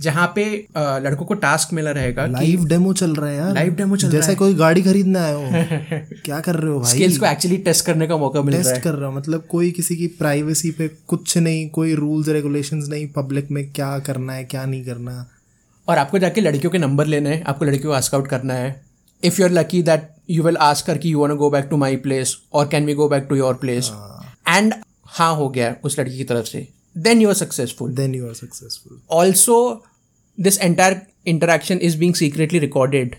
जहाँ 0.00 0.32
पे 0.34 0.66
लड़कों 0.78 1.26
को 1.26 1.34
टास्क 1.34 1.72
मिला 1.72 1.90
रहेगा 1.90 2.26
लाइव 2.26 2.64
डेमो 2.64 2.92
चल 2.92 3.14
रहा 3.14 3.30
है 3.30 3.36
यार। 3.36 3.52
Live 3.52 3.80
demo 3.80 3.96
चल 3.96 4.08
रहा 4.08 4.10
जैसे 4.10 4.34
कोई 4.34 4.54
गाड़ी 4.54 4.82
खरीदना 4.82 5.20
है। 5.20 5.36
वो 5.36 5.48
क्या 6.24 6.40
कर 6.40 6.54
रहे 6.54 6.72
हो 6.72 6.80
भाई? 6.80 6.92
स्किल्स 6.92 7.18
को 7.18 7.26
एक्चुअली 7.26 7.56
टेस्ट 7.56 7.86
करने 7.86 8.06
का 8.06 8.16
मौका 8.16 8.42
मिल 8.42 8.54
रहा 8.54 8.64
है। 8.64 8.70
टेस्ट 8.70 8.84
कर 8.84 8.94
रहा 8.94 9.08
हूँ। 9.08 9.16
मतलब 9.16 9.46
कोई 9.50 9.70
किसी 9.70 9.96
की 9.96 10.06
प्राइवेसी 10.06 10.70
पे 10.70 10.88
कुछ 10.88 11.38
नहीं 11.38 11.68
कोई 11.70 11.94
रूल्स 11.94 12.28
रेगुलेशंस 12.28 12.88
नहीं 12.88 13.08
पब्लिक 13.08 13.50
में 13.50 13.72
क्या 13.72 13.98
करना 13.98 14.32
है 14.32 14.44
क्या 14.44 14.64
नहीं 14.64 14.84
करना 14.84 15.30
और 15.88 15.98
आपको 15.98 16.18
जाके 16.18 16.40
लड़कियों 16.40 16.70
के 16.70 16.78
नंबर 16.78 17.06
लेने 17.06 17.30
हैं 17.30 17.44
आपको 17.44 17.64
लड़कियों 17.64 17.90
को 17.90 17.92
आस्क 17.92 18.14
आउट 18.14 18.28
करना 18.28 18.54
है। 18.54 18.84
If 19.24 19.40
you 19.40 19.46
are 19.46 19.52
lucky 19.52 19.82
that 19.82 20.08
you 20.30 20.42
will 20.42 20.56
ask 20.56 20.86
कर 20.86 20.98
कि 20.98 21.12
you 21.12 21.20
want 21.20 21.32
go 21.32 21.50
back 21.50 21.64
to 21.64 21.76
my 21.76 21.96
place 21.96 22.36
और 22.52 22.68
can 22.68 22.86
we 22.86 22.94
go 22.94 23.08
back 23.08 23.26
to 23.28 23.36
your 23.36 23.54
place 23.54 23.92
and 24.48 24.74
हाँ 25.06 25.34
हो 25.34 25.48
गया 25.48 25.76
उस 25.84 25.98
लड़की 26.00 26.16
की 26.16 26.24
तरफ़ 26.24 26.46
से। 26.46 26.75
Then 26.96 27.20
you 27.22 27.28
are 27.28 27.34
successful 27.34 27.94
then 27.94 28.14
you 28.14 28.26
are 28.28 28.34
successful 28.34 29.00
also 29.18 29.60
this 30.38 30.58
entire 30.64 31.00
interaction 31.26 31.80
is 31.86 31.94
being 32.00 32.14
secretly 32.18 32.60
recorded. 32.62 33.14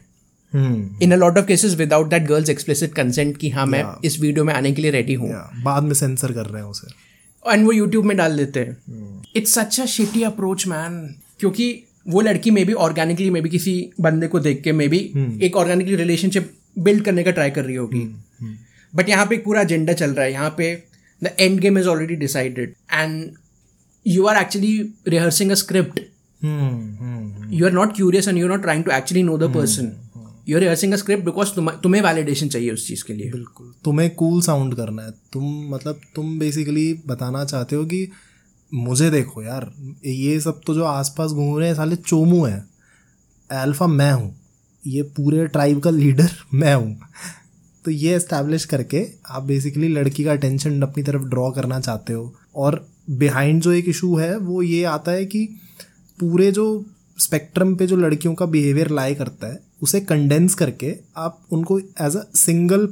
Hmm 0.54 1.02
in 1.02 1.14
a 1.14 1.18
lot 1.18 1.38
of 1.40 1.48
cases 1.48 1.74
without 1.80 2.12
that 2.12 2.28
girl's 2.28 2.50
explicit 2.52 2.94
consent 2.98 3.38
कि 3.38 3.50
हाँ 3.50 3.66
मैं 3.66 3.84
इस 4.06 4.20
वीडियो 4.20 4.44
में 4.46 4.54
आने 4.54 4.72
के 4.72 4.82
लिए 4.82 4.92
रेडी 4.92 5.14
हूँ 5.14 5.30
या 5.30 5.50
बाद 5.64 5.84
में 5.84 5.94
सेंसर 5.94 6.32
कर 6.34 6.46
रहे 6.46 6.62
हैं 6.62 6.70
उसे 6.70 6.88
एंड 7.46 7.66
वो 7.66 7.72
यूट्यूब 7.72 8.06
में 8.06 8.16
डाल 8.18 8.38
देते 8.38 8.60
हैं। 8.60 9.24
It's 9.36 9.54
such 9.54 9.80
a 9.80 9.86
shitty 9.86 10.24
approach 10.24 10.68
man 10.68 10.94
क्योंकि 11.40 11.68
वो 12.08 12.22
लड़की 12.22 12.52
may 12.52 12.64
be 12.66 12.74
organically 12.86 13.30
may 13.30 13.42
be 13.42 13.50
किसी 13.50 13.74
बंदे 14.02 14.28
को 14.28 14.40
देख 14.40 14.62
के 14.64 14.72
मे 14.72 14.88
बी 14.88 15.00
एक 15.46 15.56
ऑर्गेनिकली 15.56 15.96
रिलेशनशिप 15.96 16.52
बिल्ड 16.80 17.04
करने 17.06 17.24
का 17.24 17.32
ट्राई 17.32 17.50
कर 17.50 17.66
रही 17.66 17.76
होगी। 17.76 18.06
बट 18.94 19.10
यहाँ 19.10 19.26
पे 19.26 19.36
एक 19.36 19.44
पूरा 19.46 19.62
एजेंडा 19.62 19.94
चल 19.94 20.12
रहा 20.12 20.26
है। 20.26 20.32
यहाँ 20.32 20.54
पे 20.58 20.74
the 21.22 21.36
end 21.40 21.60
game 21.60 21.78
is 21.80 21.88
already 21.88 22.16
decided 22.16 22.74
and 22.94 23.32
you 24.08 24.26
are 24.26 24.42
actually 24.42 24.78
rehearsing 25.08 25.52
a 25.52 25.56
script 25.56 26.00
you 27.54 27.66
are 27.66 27.72
not 27.72 27.96
curious 27.96 28.28
and 28.28 28.38
you 28.38 28.48
you're 28.48 28.58
not 28.58 28.68
trying 28.68 28.84
to 28.88 28.94
actually 28.98 29.24
know 29.30 29.38
the 29.44 29.54
person. 29.56 29.96
you're 30.50 30.60
rehearsing 30.62 30.94
a 30.96 30.98
script 31.00 31.24
because 31.26 31.50
तुम्हें 31.84 32.02
validation 32.02 32.50
चाहिए 32.50 32.72
उस 32.72 32.88
चीज़ 32.88 33.04
के 33.04 33.14
लिए 33.14 33.32
बिल्कुल। 33.32 33.74
तुम्हें 33.84 34.10
cool 34.16 34.42
sound 34.42 34.76
करना 34.76 35.04
है। 35.04 35.12
तुम 35.34 35.44
मतलब 35.74 36.00
तुम 36.16 36.38
बेसिकली 36.40 36.94
बताना 37.08 37.44
चाहते 37.46 37.76
हो 37.76 37.86
कि 37.86 38.08
मुझे 38.72 39.10
देखो 39.12 39.44
यार 39.44 39.72
ये 40.06 40.40
सब 40.40 40.62
तो 40.68 40.74
जो 40.74 40.84
आसपास 40.84 41.32
घूम 41.32 41.58
रहे 41.60 41.68
हैं 41.68 41.76
साले 41.76 41.96
चोमू 41.96 42.44
हैं। 42.46 42.64
अल्फ़ा 43.50 43.88
मैं 43.88 44.12
हूँ। 44.12 44.36
ये 44.84 45.02
पूरे 45.18 45.48
ट्राइब 45.48 45.80
का 45.80 45.90
लीडर 45.90 46.30
मैं 46.54 46.74
हूँ। 46.76 47.00
तो 47.86 47.92
ये 47.92 48.16
एस्टैब्लिश 48.16 48.66
करके 48.66 49.06
आप 49.30 49.44
बेसिकली 49.44 49.88
लड़की 49.88 50.24
का 50.24 50.32
अटेंशन 50.32 50.82
अपनी 50.82 51.04
तरफ़ 51.04 51.24
ड्रॉ 51.24 51.52
करना 51.52 51.80
चाहते 51.80 52.14
हो। 52.14 52.34
और 52.56 52.86
बिहाइंड 53.10 53.62
जो 53.62 53.72
एक 53.72 53.90
इशू 53.90 54.16
है, 54.16 54.38
वो 54.38 54.62
ये 54.62 54.84
आता 54.84 55.12
है 55.12 55.26
कि 55.26 55.46
पूरे 56.20 56.52
जो 56.52 56.86
स्पेक्ट्रम 57.18 57.76
पे 57.76 57.88
जो 57.88 57.96
लड़कियों 57.96 58.34
का 58.34 58.46
बिहेवियर 58.46 58.90
लाए 58.90 59.16
करता 59.16 59.48
है, 59.48 59.60
उसे 59.82 60.00
कंडेंस 60.02 60.54
करके 60.54 60.96
आप 61.18 61.40
उनको 61.52 61.80
एज 61.80 62.16
अ 62.16 62.24
सिंगल 62.36 62.90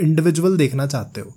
इंडिविजुअल 0.00 0.56
देखना 0.56 0.86
चाहते 0.86 1.20
हो 1.20 1.34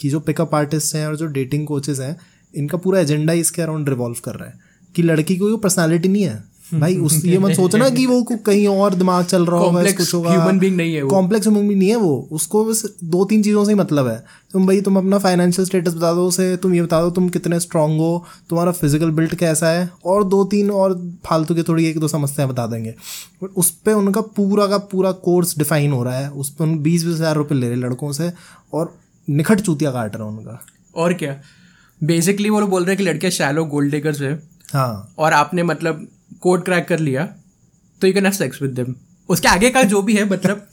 कि 0.00 0.08
जो 0.08 0.20
पिकअप 0.20 0.54
आर्टिस्ट 0.54 0.94
हैं 0.94 1.06
और 1.06 1.16
जो 1.16 1.26
डेटिंग 1.26 1.66
कोचेज 1.66 2.00
हैं, 2.00 2.16
इनका 2.54 2.78
पूरा 2.78 3.00
एजेंडा 3.00 3.32
इसके 3.32 3.62
अराउंड 3.62 3.88
रिवॉल्व 3.88 4.16
कर 4.24 4.34
रहा 4.34 4.48
है 4.48 4.58
कि 4.94 5.02
लड़की 5.02 5.36
को 5.36 5.56
पर्सनैलिटी 5.56 6.08
नहीं 6.08 6.22
है। 6.22 6.44
भाई 6.70 6.96
उस 6.98 7.24
ये 7.24 7.38
मत 7.38 7.54
सोचना 7.56 7.88
कि 7.90 8.04
वो 8.06 8.22
कहीं 8.22 8.66
और 8.68 8.94
दिमाग 8.94 9.24
चल 9.24 9.44
रहा 9.46 9.60
होगा 9.60 9.82
कुछ 9.92 10.12
होगा। 10.14 10.30
ह्यूमन 10.30 10.58
बीइंग 10.58 10.76
नहीं 10.76 10.94
है 10.94 11.02
वो। 11.02 11.10
कॉम्प्लेक्स 11.10 11.46
ह्यूमन 11.46 11.68
बीइंग 11.68 11.78
नहीं 11.78 11.88
है 11.90 11.96
वो। 11.96 12.28
उसको 12.32 12.64
बस 12.64 12.82
दो 13.04 13.24
तीन 13.24 13.42
चीज़ों 13.42 13.64
से 13.64 13.72
ही 13.72 13.78
मतलब 13.78 14.08
है। 14.08 14.24
तुम 14.52 14.66
भाई 14.66 14.80
तुम 14.80 14.96
अपना 14.98 15.18
फाइनेंशियल 15.18 15.66
स्टेटस 15.66 15.94
बता 15.94 16.12
दो 16.14 16.26
उसे 16.26 16.56
तुम 16.56 16.74
ये 16.74 16.82
बता 16.82 17.00
दो 17.02 17.10
तुम 17.10 17.28
कितने 17.28 17.60
स्ट्रांग 17.60 17.98
हो 17.98 18.24
तुम्हारा 18.50 18.72
फ़िज़िकल 18.72 19.10
बिल्ट 19.10 19.34
कैसा 19.34 19.70
है 19.70 19.88
और 20.04 20.24
दो 20.24 20.44
तीन 20.46 20.70
और 20.72 20.94
फालतू 21.26 21.54
की 21.54 21.62
थोड़ी 21.62 21.86
एक 21.86 21.98
दो 21.98 22.08
समस्याएँ 22.08 22.48
बता 22.50 22.66
देंगे। 22.66 22.94
उस 23.46 23.70
पर 23.70 23.92
उनका 23.92 24.20
पूरा 24.36 24.66
का 24.66 24.78
पूरा 24.92 25.12
कोर्स 25.24 25.56
डिफाइन 25.58 25.92
हो 25.92 26.02
रहा 26.02 26.18
है। 26.18 26.30
उस 26.30 26.50
पर 26.50 26.64
उन 26.64 26.78
बीस 26.78 27.04
बीस 27.04 27.14
हज़ार 27.14 27.36
रुपये 27.36 27.58
ले 27.58 27.68
रहे 27.68 27.76
लड़कों 27.78 28.12
से 28.12 28.30
और 28.72 28.94
निखट 29.28 29.60
चूतिया 29.60 29.90
काट 29.90 30.16
रहा 30.16 30.28
है 30.28 30.36
उनका। 30.36 30.60
और 30.94 31.12
क्या? 31.14 31.40
बेसिकली 32.00 32.50
वो 32.50 32.60
लोग 32.60 32.70
बोल 32.70 32.82
रहे 32.82 32.90
हैं 32.90 32.98
कि 32.98 33.04
लड़कियाँ 33.04 33.30
शैलो 33.30 33.64
गोल्ड 33.66 33.90
टेकर्स 33.92 34.20
है। 34.20 34.32
हाँ। 34.72 35.14
और 35.18 35.32
आपने 35.32 35.62
मतलब 35.62 36.06
कोड 36.40 36.64
क्रैक 36.64 36.88
कर 36.88 36.98
लिया 36.98 37.28
तो 38.00 38.06
you 38.06 38.12
can 38.12 38.24
have 38.24 38.32
sex 38.32 38.62
with 38.62 38.70
them 38.70 38.94
उसके 39.28 39.48
आगे 39.48 39.70
का 39.70 39.82
जो 39.82 40.02
भी 40.02 40.14
है 40.14 40.30
मतलब 40.30 40.66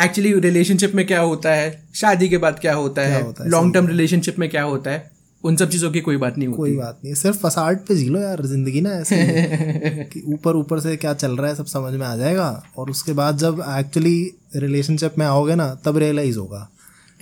एक्चुअली 0.00 0.40
रिलेशनशिप 0.40 0.94
में 0.94 1.06
क्या 1.06 1.20
होता 1.20 1.50
है 1.50 1.88
शादी 1.94 2.28
के 2.28 2.38
बाद 2.38 2.58
क्या 2.58 2.74
होता 2.74 3.04
क्या 3.04 3.14
है 3.14 3.48
लॉन्ग 3.48 3.74
टर्म 3.74 3.86
रिलेशनशिप 3.86 4.38
में 4.38 4.48
क्या 4.48 4.62
होता 4.62 4.90
है 4.90 5.10
उन 5.44 5.56
सब 5.56 5.68
चीज़ों 5.68 5.90
की 5.92 6.00
कोई 6.00 6.16
बात 6.16 6.38
नहीं 6.38 6.48
होती। 6.48 6.56
कोई 6.56 6.76
बात 6.76 7.00
नहीं 7.04 7.14
सिर्फ़ 7.14 7.36
फसाड 7.36 7.78
पे 7.78 7.96
जी 7.96 8.08
लो 8.08 8.20
यार 8.20 8.42
ज़िंदगी 8.46 8.80
ना 8.80 8.90
ऐसे 8.90 9.16
कि 10.12 10.22
ऊपर 10.26 10.56
ऊपर 10.56 10.80
से 10.80 10.96
क्या 10.96 11.14
चल 11.14 11.36
रहा 11.36 11.48
है 11.48 11.54
सब 11.54 11.66
समझ 11.66 11.92
में 11.92 12.06
आ 12.06 12.16
जाएगा 12.16 12.62
और 12.78 12.90
उसके 12.90 13.12
बाद 13.12 13.36
जब 13.36 13.64
एक्चुअली 13.68 14.34
रिलेशनशिप 14.56 15.14
में 15.18 15.26
आओगे 15.26 15.54
ना 15.54 15.74
तब 15.84 15.98
रियलाइज़ 15.98 16.38
होगा। 16.38 16.68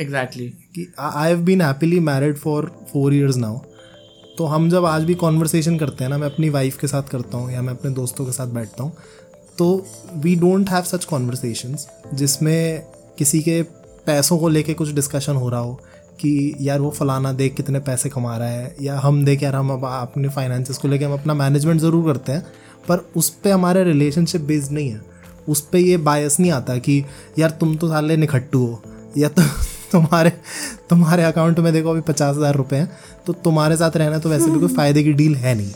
एग्जैक्टली 0.00 0.48
कि 0.48 0.92
I 0.98 1.28
have 1.28 1.40
been 1.40 1.60
happily 1.60 2.00
married 2.00 2.36
for 2.36 2.86
four 2.92 3.14
years 3.14 3.36
now 3.36 3.58
तो 4.38 4.44
हम 4.46 4.68
जब 4.70 4.84
आज 4.84 5.04
भी 5.04 5.14
कॉन्वर्सेशन 5.14 5.76
करते 5.78 6.04
हैं 6.04 6.08
ना, 6.10 6.18
मैं 6.18 6.26
अपनी 6.26 6.48
वाइफ 6.48 6.76
के 6.78 6.86
साथ 6.86 7.02
करता 7.02 7.38
हूँ 7.38 7.52
या 7.52 7.62
मैं 7.62 7.72
अपने 7.72 7.90
दोस्तों 7.90 8.24
के 8.26 8.32
साथ 8.32 8.46
बैठता 8.46 8.82
हूँ 8.82 8.92
तो 9.58 9.86
we 10.16 10.34
don't 10.36 10.70
have 10.70 10.82
such 10.82 11.04
conversations 11.04 11.86
जिसमें 12.14 12.82
किसी 13.18 13.40
के 13.42 13.62
पैसों 14.06 14.38
को 14.38 14.48
लेके 14.48 14.74
कुछ 14.74 14.92
डिस्कशन 14.92 15.36
हो 15.36 15.48
रहा 15.48 15.60
हो 15.60 15.74
कि 16.20 16.54
यार 16.60 16.80
वो 16.80 16.90
फलाना 16.90 17.32
देख 17.32 17.54
कितने 17.54 17.80
पैसे 17.80 18.08
कमा 18.08 18.36
रहा 18.36 18.48
है 18.48 18.74
या 18.82 18.98
हम 18.98 19.24
देख 19.24 19.42
यार 19.42 19.56
हम 19.56 19.70
अब 19.70 19.84
अपने 19.84 20.28
फाइनेंसिस 20.28 20.78
को 20.78 20.88
लेके 20.88 21.04
हम 21.04 21.12
अपना 21.12 21.34
मैनेजमेंट 21.34 21.80
ज़रूर 21.80 22.12
करते 22.12 22.32
हैं, 22.32 22.42
पर 22.88 23.04
उस 23.16 23.28
पर 23.30 23.50
हमारा 23.50 23.82
रिलेशनशिप 23.82 24.40
बेस्ड 24.40 24.72
नहीं 24.72 24.90
है। 24.90 25.00
उस 25.48 25.60
पर 25.60 25.78
ये 25.78 25.96
बायस 25.98 26.38
नहीं 26.40 26.50
आता 26.52 26.76
कि 26.78 27.04
यार 27.38 27.50
तुम 27.50 27.76
तो 27.76 27.88
साले 27.88 28.16
निखट्टू 28.16 28.64
हो 28.66 28.82
या 29.18 29.28
तो 29.28 29.42
तुम्हारे 29.92 30.30
तुम्हारे 30.90 31.22
अकाउंट 31.22 31.58
में 31.58 31.72
देखो 31.72 31.90
अभी 31.90 32.00
पचास 32.02 32.36
हज़ार 32.36 32.54
रुपये 32.54 32.78
हैं 32.80 32.90
तो 33.26 33.32
तुम्हारे 33.44 33.76
साथ 33.76 33.96
रहना 33.96 34.18
तो 34.18 34.28
वैसे 34.28 34.50
भी 34.50 34.58
कोई 34.60 34.74
फ़ायदे 34.74 35.02
की 35.04 35.12
डील 35.12 35.34
है 35.36 35.54
नहीं। 35.54 35.72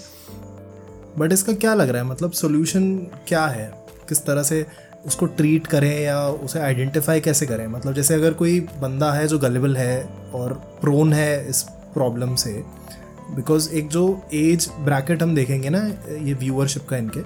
बट 1.18 1.32
इसका 1.32 1.52
क्या 1.54 1.74
लग 1.74 1.88
रहा 1.88 2.02
है? 2.02 2.08
मतलब 2.08 2.32
सोल्यूशन 2.32 2.94
क्या 3.28 3.46
है? 3.46 3.70
किस 4.08 4.24
तरह 4.26 4.42
से 4.42 4.66
उसको 5.06 5.26
ट्रीट 5.26 5.66
करें 5.66 6.00
या 6.00 6.26
उसे 6.28 6.58
आइडेंटिफाई 6.60 7.20
कैसे 7.20 7.46
करें? 7.46 7.66
मतलब 7.66 7.94
जैसे 7.94 8.14
अगर 8.14 8.32
कोई 8.32 8.60
बंदा 8.80 9.12
है 9.12 9.26
जो 9.28 9.38
गलेबल 9.38 9.76
है 9.76 10.02
और 10.34 10.52
प्रोन 10.80 11.12
है 11.12 11.48
इस 11.48 11.62
प्रॉब्लम 11.94 12.34
से 12.34 12.52
बिकॉज़ 13.30 13.68
एक 13.70 13.88
जो 13.88 14.04
एज 14.34 14.68
ब्रैकेट 14.80 15.22
हम 15.22 15.34
देखेंगे 15.34 15.70
ना, 15.70 15.78
ये 16.22 16.34
व्यूअरशिप 16.34 16.86
का 16.88 16.96
इनके 16.96 17.20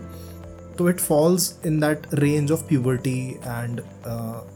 तो 0.81 0.89
it 0.91 1.01
falls 1.01 1.59
in 1.67 1.81
that 1.81 2.03
range 2.15 2.53
of 2.53 2.61
puberty 2.61 3.31
and 3.47 3.81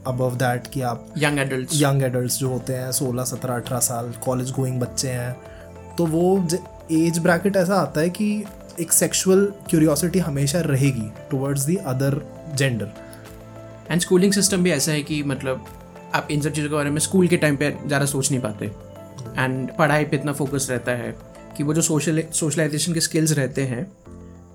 above 0.06 0.34
that 0.34 0.66
कि 0.66 0.80
आप 0.80 1.08
यंग 1.18 1.38
एडल्ट 1.38 1.68
यंग 1.74 2.02
एडल्ट 2.02 2.32
जो 2.32 2.48
होते 2.48 2.72
हैं 2.72 2.92
सोलह 2.92 3.24
सत्रह 3.24 3.54
अठारह 3.54 3.80
साल 3.80 4.14
कॉलेज 4.24 4.50
गोइंग 4.50 4.80
बच्चे 4.80 5.08
हैं 5.08 5.36
तो 5.98 6.06
वो 6.06 6.48
एज 6.92 7.18
ब्रैकेट 7.18 7.56
ऐसा 7.56 7.74
आता 7.74 8.00
है 8.00 8.10
कि 8.10 8.44
एक 8.80 8.92
सेक्सुअल 8.92 9.52
क्यूरियोसिटी 9.70 10.18
हमेशा 10.18 10.60
रहेगी 10.60 11.12
towards 11.30 11.62
the 11.62 11.76
other 11.76 12.20
gender 12.54 12.88
and 13.90 14.00
schooling 14.00 14.32
system 14.32 14.62
भी 14.62 14.70
ऐसा 14.70 14.92
है 14.92 15.02
कि 15.02 15.22
मतलब 15.22 15.64
आप 16.14 16.28
इन 16.30 16.40
सब 16.40 16.52
चीज़ों 16.52 16.68
के 16.70 16.74
बारे 16.74 16.90
में 16.90 16.98
स्कूल 16.98 17.28
के 17.28 17.36
टाइम 17.36 17.56
पे 17.56 17.78
ज़्यादा 17.86 18.06
सोच 18.06 18.30
नहीं 18.30 18.40
पाते। 18.40 18.66
एंड 19.42 19.76
पढ़ाई 19.76 20.04
पे 20.04 20.16
इतना 20.16 20.32
फोकस 20.32 20.66
रहता 20.70 20.92
है 20.92 21.16
कि 21.56 21.62
वो 21.62 21.74
जो 21.74 21.82
सोशल 21.82 22.22
सोशलाइजेशन 22.32 22.94
के 22.94 23.00
स्किल्स 23.00 23.32
रहते 23.32 23.62
हैं 23.62 23.92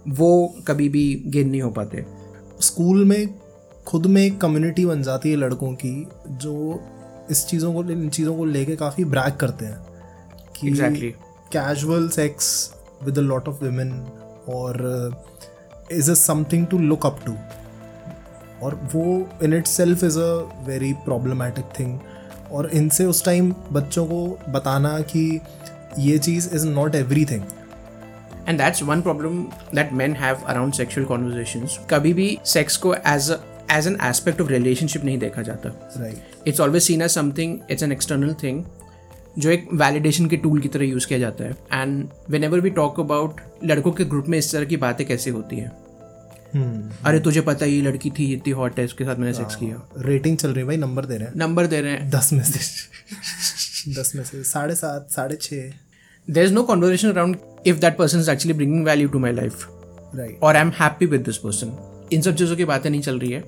वो 0.10 0.56
कभी 0.67 0.89
भी 0.89 1.24
गेन 1.28 1.50
नहीं 1.50 1.62
हो 1.62 1.69
पाते। 1.69 2.06
स्कूल 2.62 3.06
में 3.06 3.39
खुद 3.86 4.06
में 4.06 4.22
एक 4.22 4.41
कम्युनिटी 4.41 4.86
बन 4.86 5.04
जाती 5.04 5.32
है 5.32 5.36
लड़कों 5.36 5.74
की 5.74 6.08
जो 6.28 6.82
इस 7.32 7.45
चीज़ों 7.48 7.74
को 7.74 7.84
इन 7.84 8.10
चीज़ों 8.10 8.36
को 8.38 8.45
लेके 8.45 8.76
काफ़ी 8.76 9.06
ब्रैक 9.06 9.36
करते 9.36 9.65
हैं 9.65 9.80
कि 10.56 10.67
exactly 10.67 11.10
casual 11.52 12.10
sex 12.10 12.74
with 13.04 13.17
a 13.17 13.22
lot 13.22 13.48
of 13.48 13.63
women 13.63 13.91
और 14.50 14.82
is 15.91 16.12
a 16.12 16.13
something 16.13 16.67
to 16.67 16.78
look 16.78 17.06
up 17.06 17.19
to 17.26 17.34
और 18.65 18.89
वो 18.93 19.30
in 19.43 19.54
itself 19.67 20.04
is 20.04 20.19
a 20.19 20.63
very 20.65 20.93
problematic 20.93 21.65
thing 21.80 22.00
और 22.52 22.69
इनसे 22.69 23.06
उस 23.06 23.26
टाइम 23.26 23.54
बच्चों 23.72 24.06
को 24.06 24.38
बताना 24.50 25.00
कि 25.00 25.39
ये 26.00 26.17
चीज़ 26.17 26.56
is 26.56 26.67
not 26.67 26.95
everything 27.26 27.43
and 28.50 28.60
that's 28.60 28.84
one 28.84 29.02
problem 29.02 29.44
that 29.76 29.94
man 29.94 30.14
have 30.14 30.36
around 30.36 30.74
sexual 30.74 31.06
conversations 31.06 31.80
कभी 31.90 32.14
भी 32.14 32.38
सेक्स 32.46 32.78
को 32.78 32.94
as 32.96 33.38
as 33.72 33.88
an 33.88 33.98
aspect 34.04 34.42
of 34.42 34.50
relationship 34.50 35.04
नहीं 35.04 35.18
देखा 35.18 35.42
जाता। 35.42 35.70
It's 36.48 36.60
always 36.60 36.84
seen 36.84 37.02
as 37.02 37.12
something 37.12 37.60
it's 37.72 37.84
an 37.84 37.92
external 37.92 38.34
thing 38.34 38.64
जो 39.40 39.50
एक 39.50 39.68
वैलिडेशन 39.74 40.26
के 40.26 40.38
टूल 40.38 40.62
की 40.62 40.68
तरह 40.68 40.86
यूज़ 40.86 41.08
किया 41.08 41.20
जाता 41.20 41.44
है। 41.44 41.52
And 41.74 42.10
whenever 42.44 42.60
we 42.60 42.70
talk 42.70 43.00
about 43.00 43.42
लड़कों 43.64 43.92
के 43.92 44.06
ग्रुप 44.06 44.26
में 44.28 44.38
इस 44.38 44.52
तरह 44.52 44.66
की 44.66 44.78
बातें 44.78 45.08
कैसे 45.08 45.30
होती 45.30 45.56
हैं। 45.56 45.72
अरे 47.06 47.20
तुझे 47.20 47.42
पता 47.42 47.66
है 47.66 47.72
ये 47.72 47.82
लड़की 47.82 48.10
थी 48.10 48.34
इतनी 48.34 48.54
हॉट 48.54 48.80
है 48.80 48.86
इसके 48.86 49.04
साथ 49.04 49.16
मैंने 49.16 49.34
सेक्स 49.34 49.56
किया। 49.56 49.90
रेटिंग 49.98 50.38
चल 50.38 50.50
रही 50.50 50.60
है 50.60 50.66
भाई 50.66 50.78
नंबर 50.78 51.06
दे 51.06 51.18
रहे 51.18 51.28
हैं। 51.28 51.34
नंबर 51.36 51.68
दे 51.68 51.82
रहे 51.82 51.92
हैं। 51.92 52.10
दस 52.10 52.34
में 52.34 52.44
से। 52.44 52.60
दस 54.02 54.12
में 54.16 54.24
से। 54.24 54.44
साढ़े 54.44 54.76
सात 54.76 55.08
साढ़े 55.12 55.36
छः। 55.36 55.74
There 56.30 56.46
is 56.46 56.54
no 56.54 56.63
conversation 56.63 57.10
around 57.10 57.38
if 57.68 57.78
that 57.80 57.98
person 57.98 58.20
is 58.20 58.32
actually 58.32 58.54
bringing 58.54 58.86
value 58.86 59.08
to 59.10 59.20
my 59.20 59.32
life 59.34 59.68
right 60.15 60.39
और 60.44 60.56
I 60.56 60.62
am 60.62 60.72
happy 60.80 61.06
with 61.06 61.22
this 61.22 61.38
person 61.38 61.72
इन 62.13 62.22
सब 62.22 62.36
चीज़ों 62.36 62.56
की 62.56 62.65
बातें 62.65 62.89
नहीं 62.89 63.02
चल 63.02 63.20
रही 63.20 63.32
है। 63.32 63.44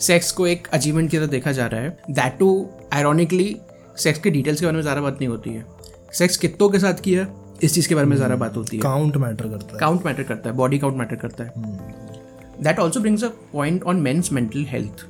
सेक्स 0.00 0.30
को 0.32 0.46
एक 0.46 0.68
अचीवमेंट 0.72 1.10
की 1.10 1.16
तरह 1.16 1.26
देखा 1.26 1.52
जा 1.52 1.66
रहा 1.66 1.80
है। 1.80 1.96
दैट 2.10 2.38
टू 2.38 2.48
आयरॉनिकली 2.92 3.56
सेक्स 3.98 4.20
के 4.20 4.30
डिटेल्स 4.30 4.60
के 4.60 4.66
बारे 4.66 4.76
में 4.76 4.82
ज़्यादा 4.82 5.00
बात 5.00 5.14
नहीं 5.14 5.28
होती 5.28 5.50
है। 5.50 5.64
सेक्स 6.12 6.36
कितों 6.36 6.68
के 6.70 6.78
साथ 6.78 7.00
किया 7.00 7.26
इस 7.62 7.74
चीज़ 7.74 7.88
के 7.88 7.94
बारे 7.94 8.06
में 8.06 8.16
ज़्यादा 8.16 8.36
बात 8.36 8.56
होती 8.56 8.76
है। 8.76 8.82
काउंट 8.82 9.16
मैटर 9.16 9.48
करता 9.48 9.72
है। 9.72 9.78
काउंट 9.80 10.06
मैटर 10.06 10.22
करता 10.22 10.50
है। 10.50 10.56
बॉडी 10.56 10.78
काउंट 10.78 10.96
मैटर 10.96 11.16
करता 11.16 11.44
है। 11.44 12.62
That 12.62 12.78
also 12.78 13.00
brings 13.00 13.24
a 13.24 13.28
point 13.52 13.82
on 13.82 14.00
men's 14.00 14.32
mental 14.32 14.64
health 14.68 15.04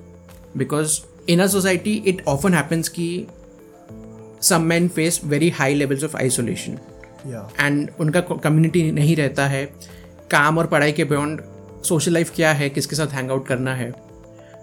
because 0.56 1.00
in 1.28 1.40
a 1.40 1.46
society 1.46 1.94
it 2.06 2.22
often 2.28 2.54
happens 2.54 2.88
कि 2.88 3.26
some 4.42 4.62
man 4.62 4.88
face 4.88 5.20
very 5.24 5.50
high 5.50 5.74
levels 5.74 6.04
of 6.04 6.16
isolation 6.16 6.78
and 7.26 7.90
उनका 8.00 8.20
community 8.20 8.90
नहीं 8.92 9.16
रहता 9.16 9.46
है। 9.46 9.64
काम 10.30 10.58
और 10.58 10.66
पढ़ाई 10.66 10.92
के 10.92 11.04
बियॉन्ड 11.04 11.40
सोशल 11.84 12.12
लाइफ 12.12 12.32
क्या 12.34 12.52
है 12.52 12.68
किसके 12.70 12.96
साथ 12.96 13.06
हैंग 13.06 13.30
आउट 13.30 13.46
करना 13.46 13.74
है? 13.74 13.88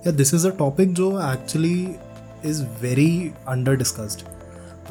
या 0.08 0.12
दिस 0.12 0.34
इज़ 0.34 0.48
अ 0.48 0.50
टॉपिक 0.50 0.94
जो 0.94 1.10
actually 1.32 1.90
is 2.46 2.64
very 2.82 3.32
under 3.48 3.76
discussed 3.76 4.22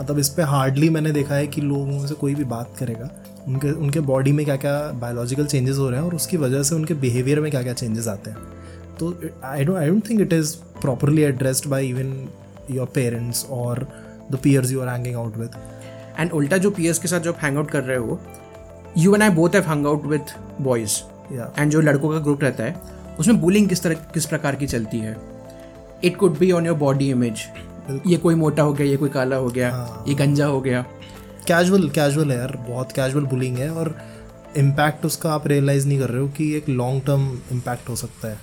मतलब 0.00 0.18
इस 0.18 0.28
पर 0.28 0.42
हार्डली 0.42 0.88
मैंने 0.90 1.12
देखा 1.12 1.34
है 1.34 1.46
कि 1.46 1.60
लोगों 1.60 2.06
से 2.06 2.14
कोई 2.14 2.34
भी 2.34 2.44
बात 2.44 2.74
करेगा। 2.78 3.08
उनके 3.48 3.70
उनके 3.72 4.00
बॉडी 4.00 4.32
में 4.32 4.44
क्या 4.46 4.56
क्या 4.56 4.78
बायोलॉजिकल 4.92 5.46
चेंजेस 5.46 5.76
हो 5.76 5.88
रहे 5.90 6.00
हैं 6.00 6.06
और 6.06 6.14
उसकी 6.14 6.36
वजह 6.36 6.62
से 6.62 6.74
उनके 6.74 6.94
बिहेवियर 6.94 7.40
में 7.40 7.50
क्या 7.50 7.62
क्या 7.62 7.72
चेंजेस 7.72 8.08
आते 8.08 8.30
हैं। 8.30 8.38
तो 9.00 9.14
I 9.44 9.64
don't 9.64 9.78
I 9.78 9.88
don't 9.88 10.10
think 10.10 10.20
it 10.20 10.32
is 10.32 10.54
properly 10.82 11.22
addressed 11.22 11.66
by 11.66 11.88
even 11.88 12.28
your 12.70 12.86
parents 12.86 13.46
और 13.50 13.86
the 14.32 14.36
peers 14.36 14.72
you 14.72 14.80
are 14.80 14.88
hanging 14.88 15.16
out 15.16 15.36
with 15.36 15.50
and 16.18 16.32
उल्टा 16.32 16.56
जो 16.56 16.70
पीएस 16.70 16.98
के 16.98 17.08
साथ 17.08 17.20
जब 17.20 17.36
हैंग 17.42 17.56
आउट 17.56 17.70
कर 17.70 17.82
रहे 17.82 17.96
हो 17.96 18.20
you 18.98 19.14
and 19.14 19.22
I 19.22 19.30
both 19.30 19.54
have 19.54 19.64
hang 19.64 19.86
out 19.86 20.04
with 20.06 20.26
boys 20.60 21.00
and 21.58 21.70
जो 21.70 21.80
लड़कों 21.80 22.10
का 22.10 22.18
ग्रुप 22.18 22.42
रहता 22.42 22.64
है 22.64 22.74
उसमें 23.18 23.40
बुलिंग 23.40 23.68
किस 23.68 23.82
तरह 23.82 23.94
किस 24.14 24.26
प्रकार 24.26 24.54
की 24.54 24.66
चलती 24.66 24.98
है? 24.98 25.16
It 26.04 26.16
could 26.16 26.38
be 26.38 26.50
on 26.52 26.66
your 26.66 26.76
body 26.78 27.10
image 27.10 27.46
ये 28.06 28.16
कोई 28.16 28.34
मोटा 28.34 28.62
हो 28.62 28.72
गया 28.72 28.86
ये 28.86 28.96
कोई 28.96 29.08
काला 29.08 29.36
हो 29.36 29.48
गया 29.48 29.70
हाँ। 29.72 30.04
ये 30.08 30.14
गंजा 30.14 30.46
हो 30.46 30.60
गया। 30.60 30.82
कैजुअल 31.46 31.88
कैजुअल 31.90 32.30
है 32.32 32.38
यार 32.38 32.56
बहुत 32.68 32.92
कैजुअल 32.92 33.24
बुलिंग 33.26 33.56
है 33.58 33.70
और 33.70 33.94
इम्पैक्ट 34.56 35.04
उसका 35.06 35.32
आप 35.32 35.46
रियलाइज़ 35.46 35.86
नहीं 35.88 35.98
कर 35.98 36.10
रहे 36.10 36.20
हो 36.20 36.28
कि 36.28 36.52
एक 36.56 36.68
लॉन्ग 36.68 37.02
टर्म 37.06 37.28
इम्पैक्ट 37.52 37.88
हो 37.88 37.96
सकता 37.96 38.28
है। 38.28 38.38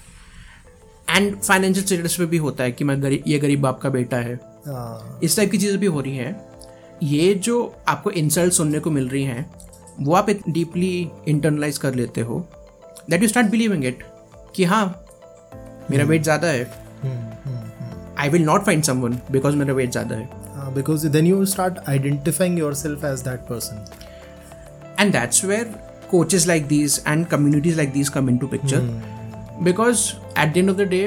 एंड 1.07 1.35
फाइनेंशियल 1.41 1.85
स्टेटस 1.85 2.15
पे 2.15 2.25
भी 2.25 2.37
होता 2.37 2.63
है 2.63 2.71
कि 2.71 2.83
मैं 2.83 3.01
गरीब 3.03 3.23
ये 3.27 3.39
गरीब 3.39 3.61
बाप 3.61 3.79
का 3.81 3.89
बेटा 3.89 4.17
है। 4.17 4.35
हाँ। 4.67 5.19
इस 5.23 5.35
टाइप 5.37 5.51
की 5.51 5.57
चीज़ें 5.57 5.77
भी 5.79 5.85
हो 5.85 6.01
रही 6.01 6.17
हैं। 6.17 6.33
ये 7.03 7.33
जो 7.35 7.55
आपको 7.87 8.11
इंसल्ट 8.11 8.53
सुनने 8.53 8.79
को 8.79 8.91
मिल 8.91 9.07
रही 9.09 9.23
हैं 9.23 9.45
वो 9.99 10.13
आप 10.15 10.29
डीपली 10.49 11.09
इंटरनलाइज 11.27 11.77
कर 11.77 11.95
लेते 11.95 12.21
हो 12.21 12.39
that 13.09 13.21
you 13.21 13.27
start 13.27 13.47
believing 13.51 13.85
it 13.85 14.03
कि 14.55 14.63
हाँ 14.63 14.85
मेरा 15.91 16.05
वेट 16.05 16.23
ज़्यादा 16.23 16.47
है। 16.47 16.63
I 18.17 18.29
will 18.29 18.43
not 18.43 18.65
find 18.65 18.83
someone 18.83 19.17
because 19.31 19.55
मेरा 19.55 19.73
वेट 19.73 19.91
ज़्यादा 19.91 20.15
है। 20.15 20.73
Because 20.75 21.07
then 21.07 21.27
you 21.27 21.45
start 21.45 21.79
identifying 21.89 22.59
yourself 22.75 23.05
as 23.05 23.21
that 23.21 23.39
person 23.49 23.85
and 24.99 25.11
that's 25.13 25.43
where 25.45 25.73
coaches 26.11 26.47
like 26.47 26.67
these 26.67 27.01
and 27.07 27.25
communities 27.27 27.77
like 27.77 27.91
these 27.93 28.09
come 28.09 28.29
into 28.37 28.47
picture 28.47 28.79
because 29.63 30.07
at 30.39 30.53
the 30.53 30.57
end 30.57 30.69
of 30.69 30.77
the 30.77 30.87
day 30.89 31.01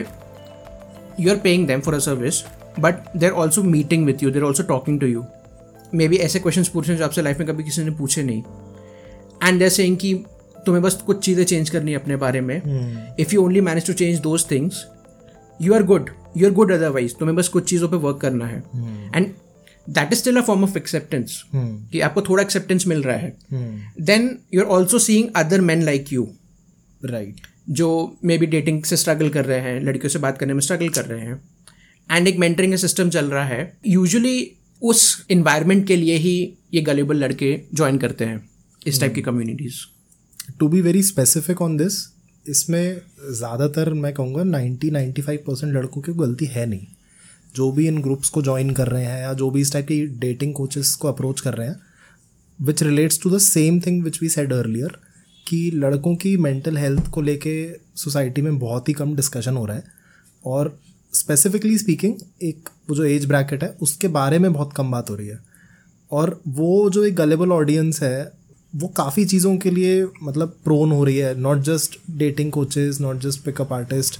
you 1.20 1.30
are 1.30 1.38
paying 1.38 1.66
them 1.66 1.80
for 1.80 1.94
a 1.94 1.98
service 2.08 2.42
but 2.80 3.16
they're 3.16 3.30
also 3.32 3.62
meeting 3.62 4.06
with 4.06 4.22
you 4.22 4.30
they're 4.30 4.42
also 4.42 4.62
talking 4.62 5.00
to 5.00 5.06
you 5.06 5.24
maybe 5.94 6.18
ऐसे 6.20 6.40
questions 6.40 6.68
पूछे 6.68 6.96
जो 6.96 7.04
आपसे 7.04 7.22
life 7.22 7.38
में 7.38 7.46
कभी 7.48 7.64
किसी 7.64 7.84
ने 7.84 7.90
पूछे 7.90 8.22
नहीं। 8.22 8.42
एंड 9.42 9.58
देर 9.58 9.68
सेइंग 9.68 9.96
कि 9.96 10.14
तुम्हें 10.66 10.82
बस 10.82 10.94
कुछ 11.06 11.24
चीज़ें 11.24 11.44
चेंज 11.44 11.70
करनी 11.70 11.90
है 11.90 11.98
अपने 11.98 12.16
बारे 12.16 12.40
में। 12.40 12.56
If 13.20 13.34
you 13.34 13.42
only 13.42 13.60
manage 13.60 13.86
to 13.86 13.92
change 13.92 14.18
those 14.20 14.44
things 14.50 14.84
you 15.60 15.74
are 15.74 15.82
good 15.82 16.10
you 16.36 16.46
are 16.46 16.52
good 16.52 16.72
otherwise 16.72 17.14
तुम्हें 17.14 17.36
बस 17.36 17.48
कुछ 17.48 17.68
चीज़ों 17.70 17.88
पर 17.88 17.96
वर्क 17.96 18.20
करना 18.20 18.46
है। 18.46 18.62
And 19.14 19.26
that 19.86 20.12
is 20.12 20.18
still 20.18 20.36
a 20.36 20.40
form 20.42 20.64
of 20.64 20.76
acceptance 20.78 21.42
कि 21.54 22.00
आपको 22.00 22.22
थोड़ा 22.22 22.42
एक्सेप्टेंस 22.42 22.86
मिल 22.86 23.02
रहा 23.02 23.16
है। 23.16 23.36
Then 24.02 24.38
you 24.54 24.60
are 24.60 24.66
also 24.68 24.98
seeing 24.98 25.28
other 25.36 25.60
man 25.60 25.82
like 25.82 26.12
you 26.12 26.28
right 27.00 27.46
जो 27.70 28.18
मे 28.24 28.38
बी 28.38 28.46
डेटिंग 28.46 28.82
से 28.84 28.96
स्ट्रगल 28.96 29.28
कर 29.28 29.44
रहे 29.44 29.60
हैं 29.60 29.80
लड़कियों 29.80 30.08
से 30.08 30.18
बात 30.18 30.38
करने 30.38 30.54
में 30.54 30.60
स्ट्रगल 30.60 30.88
कर 30.88 31.04
रहे 31.04 31.20
हैं। 31.20 31.40
एंड 32.10 32.28
एक 32.28 32.36
मेंटरिंग 32.38 32.72
का 32.72 32.76
सिस्टम 32.76 33.10
चल 33.10 33.26
रहा 33.26 33.44
है। 33.44 33.72
यूजुअली 33.86 34.38
उस 34.82 35.26
इन्वायरमेंट 35.30 35.86
के 35.86 35.96
लिए 35.96 36.16
ही 36.16 36.54
ये 36.74 36.80
गलेबल 36.80 37.16
लड़के 37.16 37.60
ज्वाइन 37.74 37.98
करते 37.98 38.24
हैं 38.24 38.50
इस 38.86 39.00
टाइप 39.00 39.14
की 39.14 39.22
communities 39.22 39.74
to 40.58 40.68
be 40.68 40.80
very 40.80 41.02
specific 41.02 41.62
on 41.62 41.76
this 41.76 41.92
इसमें 42.48 43.00
ज़्यादातर 43.30 43.92
मैं 43.92 44.14
कहूँगा 44.14 44.42
90 44.42 44.90
95 44.90 45.36
परसेंट 45.36 45.74
लड़कों 45.74 46.00
की 46.00 46.12
गलती 46.12 46.46
है 46.46 46.66
नहीं। 46.66 46.86
जो 47.56 47.72
भी 47.72 47.88
इन 47.88 48.02
ग्रुप्स 48.02 48.28
को 48.28 48.42
ज्वाइन 48.42 48.70
कर 48.70 48.88
रहे 48.88 49.04
हैं 49.04 49.20
या 49.20 49.32
जो 49.32 49.50
भी 49.50 49.60
इस 49.60 49.72
टाइप 49.72 49.86
की 49.86 50.06
डेटिंग 50.06 50.54
कोचेस 50.54 50.94
को 50.94 51.08
अप्रोच 51.08 51.40
कर 51.40 51.54
रहे 51.54 51.68
हैं 51.68 51.80
which 52.60 52.82
relates 52.82 53.20
to 53.22 53.30
the 53.30 53.38
same 53.38 53.80
thing 53.80 54.04
which 54.04 54.22
we 54.22 54.28
said 54.28 54.52
earlier 54.52 54.98
कि 55.48 55.70
लड़कों 55.74 56.16
की 56.16 56.36
मेंटल 56.36 56.76
हेल्थ 56.76 57.10
को 57.10 57.22
लेके 57.22 57.72
सोसाइटी 57.96 58.42
में 58.42 58.58
बहुत 58.58 58.88
ही 58.88 58.94
कम 58.94 59.16
डिस्कशन 59.16 59.56
हो 59.56 59.66
रहा 59.66 59.76
है 59.76 59.84
और 60.44 60.80
स्पेसिफिकली 61.16 61.78
स्पीकिंग 61.78 62.14
एक 62.42 62.68
वो 62.90 62.96
जो 62.96 63.04
एज 63.04 63.26
ब्रैकेट 63.26 63.62
है, 63.62 63.68
उसके 63.82 64.08
बारे 64.08 64.38
में 64.38 64.52
बहुत 64.52 64.72
कम 64.76 64.90
बात 64.90 65.10
हो 65.10 65.14
रही 65.14 65.28
है। 65.28 65.38
और 66.10 66.40
वो 66.48 66.90
जो 66.90 67.04
एक 67.04 67.14
गलेबल 67.16 67.52
ऑडियंस 67.52 68.02
है, 68.02 68.32
वो 68.72 68.88
काफ़ी 68.88 69.24
चीज़ों 69.24 69.56
के 69.56 69.70
लिए 69.70 70.04
मतलब 70.22 70.56
प्रोन 70.64 70.92
हो 70.92 71.04
रही 71.04 71.16
है। 71.16 71.38
Not 71.40 71.62
just 71.62 71.96
dating 72.18 72.50
coaches 72.52 73.00
not 73.00 73.20
just 73.20 73.44
pickup 73.44 73.72
artist 73.72 74.18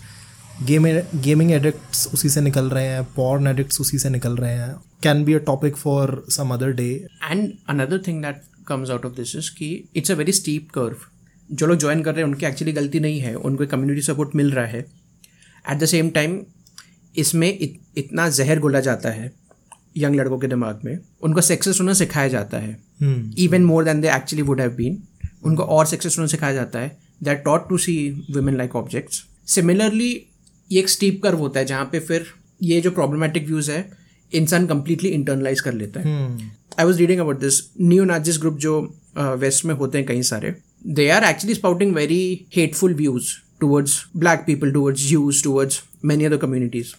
game 0.62 0.87
gaming 1.22 1.50
addicts 1.52 2.06
उसी 2.14 2.28
से 2.28 2.40
निकल 2.40 2.70
रहे 2.70 2.87
हैं 2.87 3.02
पॉर्न 3.16 3.46
एडिक्ट्स 3.46 3.80
उसी 3.80 3.98
से 3.98 4.11
निकल 4.11 4.37
रहे 4.37 4.52
हैं। 4.52 4.74
Can 5.02 5.24
be 5.24 5.35
a 5.35 5.38
topic 5.46 5.76
for 5.76 6.24
some 6.30 6.54
other 6.54 6.72
day 6.72 6.88
and 7.24 7.52
another 7.68 8.02
thing 8.06 8.22
that 8.22 8.42
comes 8.68 8.90
out 8.90 9.04
of 9.06 9.12
this 9.12 9.37
is 9.37 9.50
कि 9.50 9.68
it's 9.96 10.11
a 10.11 10.14
very 10.14 10.32
steep 10.32 10.70
curve 10.70 10.96
जो 11.50 11.66
लोग 11.66 11.78
ज्वाइन 11.78 12.02
कर 12.02 12.14
रहे 12.14 12.24
हैं, 12.24 12.28
उनकी 12.28 12.46
एक्चुअली 12.46 12.72
गलती 12.72 13.00
नहीं 13.00 13.18
है, 13.20 13.35
उनको 13.35 13.66
कम्युनिटी 13.66 14.02
सपोर्ट 14.02 14.35
मिल 14.35 14.50
रहा 14.50 14.66
है। 14.66 14.78
एट 15.64 15.78
द 15.78 15.85
सेम 15.85 16.11
टाइम 16.11 16.40
इसमें 17.18 17.48
इत, 17.48 17.79
इतना 17.98 18.29
जहर 18.31 18.59
घुला 18.61 18.81
जाता 18.81 19.11
है 19.11 19.33
यंग 19.98 20.14
लड़कों 20.16 20.38
के 20.38 20.46
दिमाग 20.46 20.81
में 20.85 20.98
उनको 21.22 21.40
सक्सेस 21.40 21.81
होना 21.81 21.92
सिखाया 21.94 22.29
जाता 22.29 22.59
है। 22.59 22.76
Even 23.38 23.64
more 23.64 23.85
than 23.85 24.00
they 24.00 24.09
actually 24.14 24.42
would 24.42 24.61
have 24.61 24.70
been 24.76 25.02
उनको 25.44 25.62
और 25.62 25.87
सक्सेस 25.87 26.16
होना 26.18 26.26
सिखाया 26.26 26.55
जाता 26.55 26.79
है। 26.79 26.96
They 27.22 27.31
are 27.31 27.37
taught 27.44 27.68
to 27.68 27.79
see 27.79 27.96
women 28.31 28.57
like 28.57 28.76
objects 28.76 29.24
similarly 29.46 30.11
ये 30.70 30.79
एक 30.81 30.88
स्टीप 30.88 31.20
कर्व 31.22 31.38
होता 31.38 31.61
है 31.61 31.66
जहाँ 31.66 31.85
पे 31.92 32.00
फिर 32.00 32.26
ये 32.62 32.81
जो 32.81 32.90
प्रॉब्लमेटिक 32.90 33.46
व्यूज़ 33.46 33.70
है 33.70 33.88
इंसान 34.33 34.66
कंप्लीटली 34.66 35.09
इंटरनलाइज 35.09 35.61
कर 35.61 35.72
लेता 35.74 36.00
है। 36.00 36.14
I 36.79 36.87
was 36.87 36.98
reading 36.98 37.20
about 37.20 37.40
this 37.40 37.62
new 37.81 38.05
Nazis 38.05 38.38
group 38.40 38.59
जो 38.59 38.81
वेस्ट 39.18 39.64
में 39.64 39.74
होते 39.74 39.98
हैं 39.98 40.07
कई 40.07 40.22
सारे 40.24 40.55
they 40.87 41.09
are 41.11 41.24
actually 41.24 41.55
spouting 41.55 41.94
very 41.94 42.46
hateful 42.57 42.94
views 42.94 43.33
towards 43.61 44.05
black 44.16 44.44
people 44.46 44.72
towards 44.72 45.11
Jews 45.12 45.42
towards 45.44 45.83
many 46.05 46.24
other 46.24 46.37
communities 46.37 46.94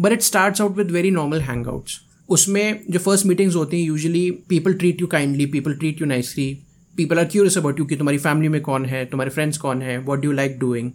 but 0.00 0.12
it 0.12 0.22
start 0.22 0.60
out 0.60 0.76
with 0.76 0.90
very 0.90 1.10
normal 1.10 1.40
hangouts 1.66 2.00
उसमें 2.28 2.80
जो 2.90 2.98
first 2.98 3.26
meetings 3.26 3.54
होती 3.54 3.80
हैं 3.80 3.86
usually 3.86 4.30
people 4.30 4.74
treat 4.74 5.00
you 5.00 5.06
kindly 5.06 5.46
people 5.46 5.74
treat 5.74 6.00
you 6.00 6.06
nicely 6.06 6.58
people 6.96 7.18
are 7.18 7.24
curious 7.24 7.58
about 7.58 7.78
you 7.78 7.84
कि 7.84 7.96
तुम्हारी 7.96 8.18
family 8.18 8.48
में 8.48 8.60
कौन 8.60 8.86
है 8.86 9.04
तुम्हारे 9.04 9.30
फ्रेंड्स 9.30 9.58
कौन 9.58 9.82
है 9.82 9.98
what 9.98 10.22
do 10.22 10.32
like 10.32 10.58
doing 10.58 10.92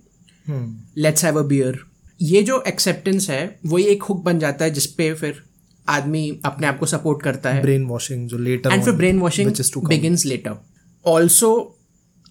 let's 0.98 1.26
have 1.26 1.40
a 1.40 1.44
beer 1.44 1.80
ये 2.22 2.44
जो 2.44 2.64
एक्सेप्टेंस 2.68 3.30
है 3.30 3.60
वही 3.66 3.84
एक 3.84 4.04
हुक 4.04 4.24
बन 4.24 4.40
जाता 4.40 4.66
है 4.66 4.72
जिसपे 4.72 5.14
फिर 5.14 5.44
आदमी 5.90 6.42
अपने 6.46 6.68
आप 6.68 6.80
को 6.80 6.86
सपोर्ट 6.86 7.24
करता 7.24 7.52
है। 7.52 7.62
ब्रेन 7.62 7.84
वॉशिंग 7.84 8.28
जो 8.28 8.38
लेटर 8.38 8.72
एंड 8.72 8.84
फिर 8.84 8.94
brainwashing 9.20 9.52
begins 9.88 10.26
later 10.26 10.66
also 11.06 11.80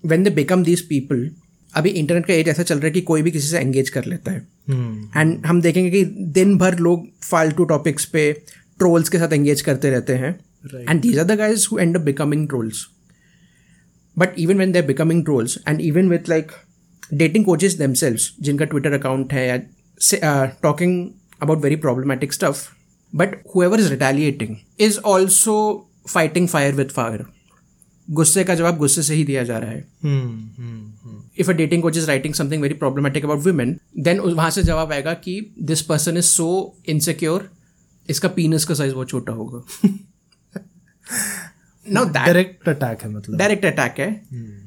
when 0.07 0.23
they 0.23 0.31
become 0.31 0.65
these 0.65 0.81
people 0.81 1.31
अभी 1.75 1.91
इंटरनेट 1.91 2.27
का 2.27 2.35
एज 2.35 2.49
ऐसा 2.49 2.63
चल 2.63 2.75
रहा 2.75 2.85
है 2.85 2.91
कि 2.91 3.01
कोई 3.01 3.23
भी 3.23 3.31
किसी 3.31 3.49
से 3.49 3.59
एंगेज 3.59 3.89
कर 3.89 4.05
लेता 4.05 4.33
है। 4.33 4.39
And 5.17 5.37
hmm. 5.39 5.47
हम 5.47 5.61
देखेंगे 5.61 5.91
कि 5.91 6.05
दिन 6.05 6.59
भर 6.59 6.79
लोग 6.79 7.09
फालतू 7.23 7.65
टॉपिक्स 7.65 8.05
पे 8.05 8.33
ट्रोल्स 8.79 9.09
के 9.09 9.19
साथ 9.19 9.33
एंगेज 9.33 9.61
करते 9.61 9.91
रहते 9.91 10.15
हैं। 10.15 10.41
And 10.91 11.01
these 11.01 11.19
are 11.19 11.25
the 11.25 11.31
guys 11.31 11.69
who 11.73 11.79
end 11.79 11.97
up 11.97 12.03
becoming 12.03 12.49
trolls 12.49 12.87
but 14.19 14.29
even 14.39 14.59
when 14.59 14.73
they 14.73 14.79
are 14.79 14.87
becoming 14.87 15.25
trolls 15.25 15.59
and 15.69 15.81
even 15.81 16.09
with 16.09 16.29
like 16.29 16.53
dating 17.15 17.45
coaches 17.45 17.75
themselves 17.75 18.37
जिनका 18.41 18.65
ट्विटर 18.65 18.93
अकाउंट 18.93 19.33
है 19.33 19.49
या 19.49 20.45
talking 20.63 21.09
about 21.43 21.63
very 21.63 21.77
problematic 21.77 22.33
stuff 22.33 22.69
but 23.17 23.43
whoever 23.57 23.81
is 23.81 23.89
retaliating 23.89 24.57
is 24.81 24.99
also 24.99 25.89
fighting 26.09 26.49
fire 26.49 26.75
with 26.75 26.87
fire 26.87 27.25
गुस्से 28.09 28.44
का 28.44 28.55
जवाब 28.55 28.77
गुस्से 28.79 29.03
से 29.03 29.14
ही 29.14 29.25
दिया 29.25 29.42
जा 29.44 29.59
रहा 29.59 29.71
है। 29.71 29.81
If 31.40 31.51
a 31.51 31.55
dating 31.55 31.83
coach 31.83 31.97
is 31.97 32.07
writing 32.07 32.35
something 32.35 32.62
very 32.62 32.75
problematic 32.75 33.25
about 33.25 33.47
women 33.47 33.79
then 33.99 34.21
वहाँ 34.21 34.51
से 34.51 34.62
जवाब 34.62 34.92
आएगा 34.92 35.14
कि 35.14 35.40
this 35.62 35.83
person 35.83 36.16
is 36.16 36.25
so 36.25 36.49
insecure 36.88 37.49
इसका 38.09 38.29
पीनस 38.29 38.64
का 38.64 38.75
साइज़ 38.75 38.94
बहुत 38.94 39.09
छोटा 39.09 39.33
होगा। 39.33 39.62
नाउ 41.87 42.05
डायरेक्ट 42.05 42.68
अटैक 42.68 43.03
है 43.03 43.11
मतलब। 43.11 43.37
डायरेक्ट 43.38 43.64
अटैक 43.64 43.99
है। 43.99 44.11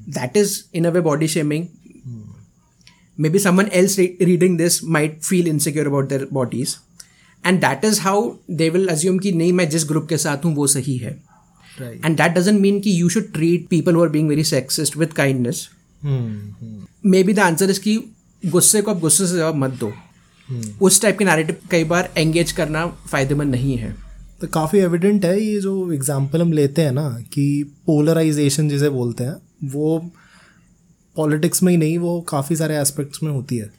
That 0.10 0.38
is 0.38 0.62
in 0.74 0.86
a 0.86 0.90
way 0.90 1.02
body 1.02 1.28
shaming 1.28 1.68
maybe 3.30 3.40
someone 3.40 3.70
else 3.74 3.98
reading 4.00 4.58
this 4.58 4.84
might 4.84 5.20
feel 5.24 5.48
insecure 5.48 5.88
about 5.88 6.10
their 6.10 6.28
bodies 6.34 6.76
and 7.44 7.60
that 7.62 7.86
is 7.86 8.02
how 8.02 8.30
they 8.52 8.70
will 8.70 8.88
assume 8.88 9.20
कि 9.20 9.32
नहीं 9.32 9.54
मैं 9.54 9.70
जिस 9.70 9.86
ग्रुप 9.88 10.08
के 10.10 10.18
साथ 10.18 10.46
हूँ 10.46 10.56
वो 10.56 10.68
सही 10.68 10.98
है। 10.98 11.31
एंड 11.80 12.18
दैट 12.18 12.32
डजेंट 12.32 12.60
मीन 12.62 12.80
कि 12.80 13.00
you 13.02 13.10
should 13.10 13.32
treat 13.34 13.68
people 13.70 13.96
who 13.96 14.04
are 14.04 14.10
being 14.10 14.30
very 14.30 14.44
sexist 14.46 14.98
with 14.98 15.14
kindness 15.14 15.68
maybe 17.24 17.34
the 17.34 17.40
answer 17.40 17.70
is 17.70 17.80
कि 17.80 17.98
गुस्से 18.44 18.82
को 18.82 18.92
आप 18.92 19.00
गुस्से 19.00 19.28
से 19.28 19.36
जवाब 19.36 19.56
मत 19.56 19.72
दो। 19.80 19.92
Hmm. 20.50 20.82
उस 20.82 21.02
टाइप 21.02 21.18
के 21.18 21.26
नैरेटिव 21.26 21.56
कई 21.72 21.84
बार 21.84 22.10
एंगेज 22.18 22.52
करना 22.52 22.86
फ़ायदेमंद 23.08 23.52
नहीं 23.52 23.78
है। 23.78 23.92
तो 24.42 24.48
काफ़ी 24.48 24.80
एविडेंट 24.80 25.26
है 25.26 25.40
ये 25.42 25.60
जो 25.62 25.92
एग्ज़ाम्पल 25.94 26.42
हम 26.42 26.54
लेते 26.54 26.82
हैं 26.82 26.92
ना 26.92 27.10
कि 27.34 27.44
पोलराइजेशन 27.86 28.70
जिसे 28.70 28.90
बोलते 28.90 29.24
हैं 29.24 29.36
वो 29.72 29.98
पॉलिटिक्स 31.16 31.64
में 31.64 31.72
ही 31.72 31.78
नहीं 31.78 31.98
वो 31.98 32.20
काफ़ी 32.30 32.56
सारे 32.56 32.78
एस्पेक्ट्स 32.78 33.24
में 33.24 33.32
होती 33.32 33.58
है। 33.58 33.70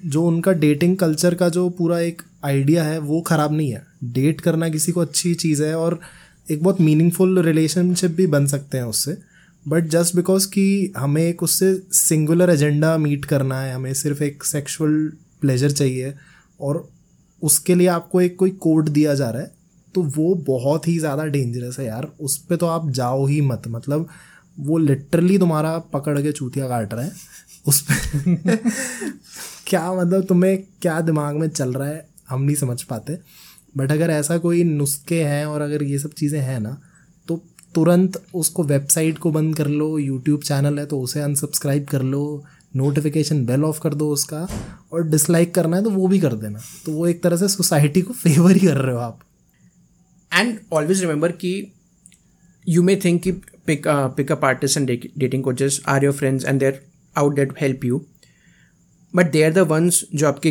जो 0.00 0.24
उनका 0.24 0.52
डेटिंग 0.54 0.96
कल्चर 0.96 1.34
का 1.34 1.48
जो 1.48 1.68
पूरा 1.70 2.00
एक 2.00 2.22
आइडिया 2.44 2.84
है 2.84 2.98
वो 3.00 3.20
ख़राब 3.22 3.52
नहीं 3.52 3.70
है। 3.70 3.82
डेट 4.12 4.40
करना 4.40 4.68
किसी 4.68 4.92
को 4.92 5.00
अच्छी 5.00 5.34
चीज़ 5.36 5.62
है 5.62 5.74
और 5.76 5.98
एक 6.48 6.62
बहुत 6.62 6.80
मीनिंगफुल 6.80 7.38
रिलेशनशिप 7.42 8.10
भी 8.10 8.26
बन 8.26 8.46
सकते 8.46 8.78
हैं 8.78 8.84
उससे। 8.84 9.16
बट 9.66 9.88
जस्ट 9.88 10.14
बिकॉज़ 10.16 10.46
कि 10.48 10.92
हमें 10.96 11.22
एक 11.22 11.42
उससे 11.42 11.72
सिंगुलर 11.92 12.50
एजेंडा 12.50 12.96
मीट 12.98 13.24
करना 13.24 13.60
है, 13.60 13.74
हमें 13.74 13.92
सिर्फ़ 13.94 14.22
एक 14.22 14.44
सेक्सुअल 14.44 14.92
प्लेजर 15.40 15.70
चाहिए 15.70 16.14
और 16.60 16.88
उसके 17.42 17.74
लिए 17.74 17.86
आपको 17.86 18.20
एक 18.20 18.36
कोई 18.36 18.50
कोड 18.50 18.88
दिया 18.88 19.14
जा 19.14 19.30
रहा 19.30 19.42
है 19.42 19.54
तो 19.94 20.02
वो 20.02 20.34
बहुत 20.46 20.86
ही 20.88 20.98
ज़्यादा 20.98 21.24
डेंजरस 21.24 21.78
है 21.78 21.86
यार। 21.86 22.10
उस 22.20 22.36
पर 22.38 22.56
तो 22.56 22.66
आप 22.66 22.90
जाओ 22.90 23.26
ही 23.26 23.40
मत। 23.40 23.62
मतलब 23.68 24.08
वो 24.58 24.78
लिटरली 24.78 25.38
तुम्हारा 25.38 25.78
पकड़ 25.92 26.20
के 26.22 26.32
चूतिया 26.32 26.68
काट 26.68 26.94
रहा 26.94 27.04
है। 27.04 27.12
उस 27.66 27.80
पर 27.82 28.56
क्या 29.66 29.92
मतलब 29.92 30.24
तुम्हें 30.24 30.56
क्या 30.82 31.00
दिमाग 31.00 31.36
में 31.36 31.48
चल 31.48 31.72
रहा 31.72 31.88
है, 31.88 32.06
हम 32.28 32.42
नहीं 32.42 32.56
समझ 32.56 32.82
पाते। 32.82 33.18
बट 33.76 33.92
अगर 33.92 34.10
ऐसा 34.10 34.38
कोई 34.38 34.64
नुस्खे 34.64 35.22
हैं 35.24 35.44
और 35.46 35.60
अगर 35.60 35.82
ये 35.82 35.98
सब 35.98 36.12
चीज़ें 36.12 36.40
हैं 36.40 36.58
ना 36.60 36.80
तो 37.28 37.42
तुरंत 37.74 38.22
उसको 38.34 38.62
वेबसाइट 38.62 39.18
को 39.18 39.30
बंद 39.30 39.56
कर 39.56 39.66
लो 39.66 39.98
यूट्यूब 39.98 40.42
चैनल 40.42 40.78
है 40.78 40.86
तो 40.86 41.00
उसे 41.00 41.20
अनसब्सक्राइब 41.20 41.86
कर 41.86 42.02
लो 42.02 42.44
नोटिफिकेशन 42.76 43.44
बेल 43.46 43.64
ऑफ़ 43.64 43.80
कर 43.80 43.94
दो 43.94 44.08
उसका 44.10 44.46
और 44.92 45.08
डिसलाइक 45.08 45.54
करना 45.54 45.76
है 45.76 45.82
तो 45.84 45.90
वो 45.90 46.08
भी 46.08 46.18
कर 46.20 46.34
देना। 46.34 46.60
तो 46.84 46.92
वो 46.92 47.06
एक 47.06 47.22
तरह 47.22 47.36
से 47.36 47.48
सोसाइटी 47.48 48.02
को 48.02 48.12
फेवर 48.12 48.56
ही 48.56 48.66
कर 48.66 48.76
रहे 48.76 48.94
हो 48.94 49.00
आप। 49.00 49.20
एंड 50.32 50.58
ऑलवेज 50.72 51.00
रिमेंबर 51.00 51.32
कि 51.32 51.72
यू 52.68 52.82
मे 52.82 52.96
थिंक 52.96 53.22
कि 53.22 53.32
pick 53.66 53.82
pickup 54.16 54.44
artist 54.44 54.76
and 54.76 54.88
dating 55.18 55.42
coaches 55.42 55.80
are 55.88 56.04
your 56.04 56.12
friends 56.12 56.44
and 56.44 56.60
they're 56.60 56.82
out 57.16 57.36
that 57.36 57.54
help 57.60 57.84
you 57.84 58.04
but 59.14 59.30
they 59.32 59.42
are 59.42 59.52
the 59.52 59.58
ones 59.70 60.02
जो 60.14 60.26
आपकी 60.28 60.48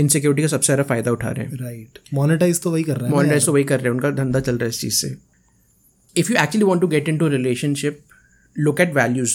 इनसिक्योरिटी 0.00 0.42
का 0.42 0.48
सबसे 0.48 0.66
ज़्यादा 0.66 0.82
फ़ायदा 0.82 1.12
उठा 1.12 1.30
रहे 1.30 1.46
हैं। 1.46 1.58
राइट 1.60 1.98
मोनेटाइज 2.14 2.60
तो 2.62 2.70
वही 2.70 2.82
कर 2.82 2.96
रहे 2.96 3.08
हैं। 3.08 3.16
मोनिटाइज 3.16 3.46
तो 3.46 3.52
वही 3.52 3.64
कर 3.64 3.80
रहे 3.80 3.88
हैं। 3.88 3.94
उनका 3.94 4.10
धंधा 4.22 4.40
चल 4.40 4.52
रहा 4.52 4.64
है 4.64 4.68
इस 4.68 4.80
चीज़ 4.80 4.94
से। 4.94 5.14
If 6.16 6.32
you 6.32 6.38
actually 6.42 6.64
want 6.64 6.80
to 6.80 6.88
get 6.88 7.08
into 7.18 7.28
relationship 7.28 8.00
look 8.56 8.80
at 8.80 8.94
values 8.94 9.34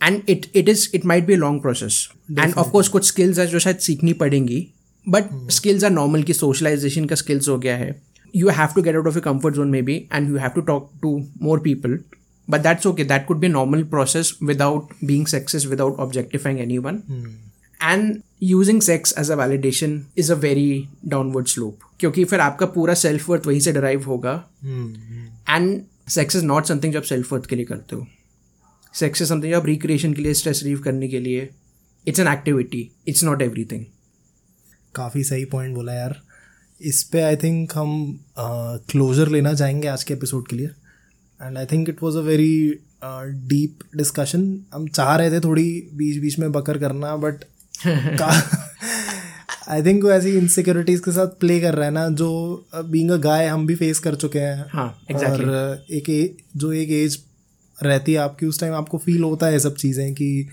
and 0.00 0.22
it 0.28 0.46
it 0.56 0.68
is 0.68 0.88
it 0.94 1.06
might 1.06 1.26
be 1.26 1.36
long 1.36 1.62
process 1.62 2.08
and 2.30 2.54
of course 2.54 2.88
कुछ 2.88 3.06
स्किल्स 3.08 3.38
है 3.38 3.46
जो 3.46 3.58
शायद 3.58 3.78
सीखनी 3.86 4.12
पड़ेंगी। 4.24 4.66
बट 5.06 5.50
स्किल्स 5.52 5.84
आर 5.84 5.90
नॉर्मल 5.90 6.22
की 6.22 6.32
सोशलाइजेशन 6.34 7.04
का 7.06 7.16
स्किल्स 7.16 7.48
हो 7.48 7.58
गया 7.58 7.76
है। 7.76 7.96
You 8.34 8.50
have 8.56 8.72
to 8.76 8.82
get 8.86 8.96
off 8.96 9.06
of 9.08 9.14
your 9.16 9.24
comfort 9.24 9.54
zone 9.58 9.70
maybe 9.74 9.94
and 10.16 10.30
you 10.30 10.40
have 10.40 10.54
to 10.54 10.62
talk 10.64 10.88
to 11.04 11.10
more 11.44 11.54
people. 11.66 11.92
But 12.48 12.64
that's 12.64 12.88
okay. 12.88 13.04
That 13.12 13.22
could 13.28 13.38
be 13.44 13.48
a 13.48 13.52
normal 13.52 13.84
process 13.94 14.32
without 14.50 14.90
being 15.10 15.22
sexist 15.32 15.68
without 15.70 16.02
objectifying 16.06 16.60
anyone. 16.64 16.98
And 17.80 18.22
using 18.42 18.80
sex 18.80 19.12
as 19.20 19.28
a 19.30 19.36
validation 19.36 19.98
is 20.20 20.30
a 20.30 20.36
very 20.38 20.88
downward 21.06 21.46
slope 21.46 21.80
क्योंकि 22.00 22.24
फिर 22.24 22.40
आपका 22.40 22.66
पूरा 22.66 22.94
self 22.94 23.28
worth 23.30 23.46
वहीं 23.46 23.60
से 23.60 23.72
derive 23.72 24.04
होगा। 24.04 24.32
And 25.48 25.82
sex 26.08 26.36
is 26.36 26.44
not 26.44 26.66
something 26.66 26.92
जो 26.92 26.98
आप 26.98 27.04
self 27.04 27.32
worth 27.32 27.46
के 27.46 27.56
लिए 27.56 27.64
करते 27.64 27.96
हो। 27.96 28.06
सेक्स 28.94 29.22
इज़ 29.22 29.28
समथिंग 29.28 29.52
जो 29.52 29.60
आप 29.60 29.66
रिक्रिएशन 29.66 30.12
के 30.14 30.22
लिए 30.22 30.34
स्ट्रेस 30.34 30.62
रिलीव 30.62 30.80
करने 30.82 31.08
के 31.08 31.20
लिए 31.20 31.48
it's 32.08 32.20
an 32.20 32.28
activity 32.28 32.90
it's 33.08 33.24
not 33.24 33.42
everything 33.42 33.84
काफ़ी 34.94 35.24
सही 35.24 35.44
पॉइंट 35.44 35.74
बोला 35.74 35.94
यार। 35.94 36.20
इस 36.80 37.02
पे 37.02 37.20
आई 37.20 37.36
थिंक 37.36 37.72
हम 37.74 38.20
क्लोजर 38.38 39.26
uh, 39.26 39.32
लेना 39.32 39.54
चाहेंगे 39.54 39.88
आज 39.88 40.04
के 40.04 40.14
एपिसोड 40.14 40.48
के 40.48 40.56
लिए। 40.56 40.66
And 41.42 41.58
I 41.58 41.66
think 41.66 41.88
it 41.88 42.02
was 42.02 42.16
a 42.16 42.20
very 42.20 42.78
deep 43.48 43.78
discussion 43.96 44.42
हम 44.74 44.88
चाह 44.88 45.14
रहे 45.16 45.30
थे 45.30 45.40
थोड़ी 45.40 45.88
बीच 45.94 46.18
बीच 46.22 46.38
में 46.38 46.50
बकर 46.52 46.78
करना 46.78 47.16
बट 47.16 47.44
आई 49.68 49.82
थिंक 49.82 50.02
वो 50.04 50.10
ऐसी 50.10 50.30
इनसिक्योरिटीज 50.38 51.00
के 51.00 51.12
साथ 51.12 51.26
प्ले 51.40 51.60
कर 51.60 51.74
रहा 51.74 51.84
है 51.84 51.90
ना 51.90 52.08
जो 52.18 52.28
बींग 52.76 53.10
अ 53.10 53.16
गाय 53.16 53.46
हम 53.46 53.66
भी 53.66 53.74
फेस 53.74 53.98
कर 53.98 54.14
चुके 54.14 54.38
हैं। 54.38 54.64
हाँ, 54.72 54.88
exactly. 55.06 55.44
और 55.44 55.84
एक 55.90 56.08
ए, 56.10 56.36
जो 56.56 56.72
एक 56.72 56.90
एज 56.90 57.18
रहती 57.76 58.12
है 58.12 58.18
आपकी 58.18 58.46
उस 58.46 58.60
टाइम 58.60 58.74
आपको 58.74 58.98
फील 58.98 59.22
होता 59.22 59.46
है 59.46 59.58
सब 59.58 59.76
चीज़ें 59.76 60.12
कि 60.14 60.48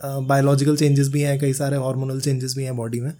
बायोलॉजिकल 0.00 0.76
चेंजेस 0.76 1.08
भी 1.08 1.20
हैं 1.20 1.38
कई 1.40 1.52
सारे 1.52 1.76
हार्मोनल 1.76 2.20
चेंजेस 2.20 2.54
भी 2.56 2.64
हैं 2.64 2.76
बॉडी 2.76 3.00
में। 3.00 3.12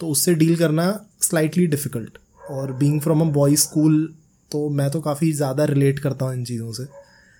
तो 0.00 0.08
उससे 0.08 0.34
डील 0.34 0.56
करना 0.56 0.88
स्लाइटली 1.22 1.66
डिफ़िकल्ट 1.66 2.18
और 2.50 2.72
being 2.72 3.00
from 3.00 3.20
a 3.20 3.32
boy 3.32 3.56
school 3.56 4.14
तो 4.50 4.68
मैं 4.70 4.90
तो 4.90 5.00
काफ़ी 5.00 5.32
ज़्यादा 5.32 5.64
रिलेट 5.64 5.98
करता 5.98 6.24
हूँ 6.24 6.34
इन 6.34 6.44
चीज़ों 6.44 6.72
से। 6.72 6.86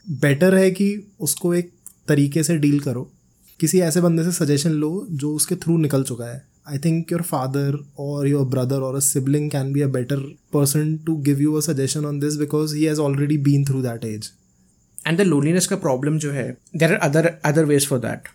बेटर 0.06 0.54
है 0.54 0.70
कि 0.70 0.88
उसको 1.20 1.54
एक 1.54 1.72
तरीके 2.08 2.42
से 2.42 2.56
डील 2.56 2.80
करो। 2.80 3.10
किसी 3.60 3.80
ऐसे 3.80 4.00
बंदे 4.00 4.24
से 4.24 4.32
सजेशन 4.32 4.70
लो 4.70 5.06
जो 5.10 5.34
उसके 5.34 5.56
थ्रू 5.56 5.76
निकल 5.78 6.02
चुका 6.02 6.24
है। 6.24 6.46
आई 6.68 6.78
थिंक 6.78 7.12
योर 7.12 7.22
फादर 7.22 7.78
और 7.98 8.28
योर 8.28 8.46
ब्रदर 8.46 8.80
और 8.80 8.96
a 8.96 9.00
sibling 9.00 9.50
can 9.50 9.72
be 9.72 9.80
a 9.80 9.86
better 9.86 10.16
person 10.52 10.96
to 10.96 11.16
give 11.16 11.40
you 11.40 11.54
a 11.54 11.60
suggestion 11.60 12.04
on 12.04 12.20
this 12.20 12.36
because 12.36 12.74
he 12.76 12.84
has 12.84 13.00
already 13.00 13.38
been 13.38 13.64
through 13.64 13.82
that 13.82 14.04
age 14.04 14.30
and 15.06 15.18
the 15.18 15.20
loneliness 15.20 15.66
का 15.66 15.76
problem 15.76 16.18
जो 16.18 16.32
है 16.32 16.58
there 16.76 16.92
are 16.92 16.98
other 16.98 17.26
other 17.44 17.64
ways 17.64 17.86
for 17.86 17.98
that 17.98 18.28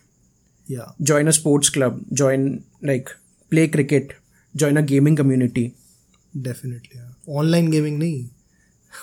या 0.70 0.94
join 1.02 1.28
a 1.30 1.32
sports 1.36 1.70
club 1.72 1.96
join 2.20 2.44
like 2.90 3.10
play 3.52 3.64
cricket 3.68 4.12
join 4.54 4.78
a 4.82 4.84
gaming 4.92 5.16
community. 5.20 5.64
Definitely 6.36 7.00
online 7.34 7.70
gaming 7.70 7.98
नहीं 7.98 8.28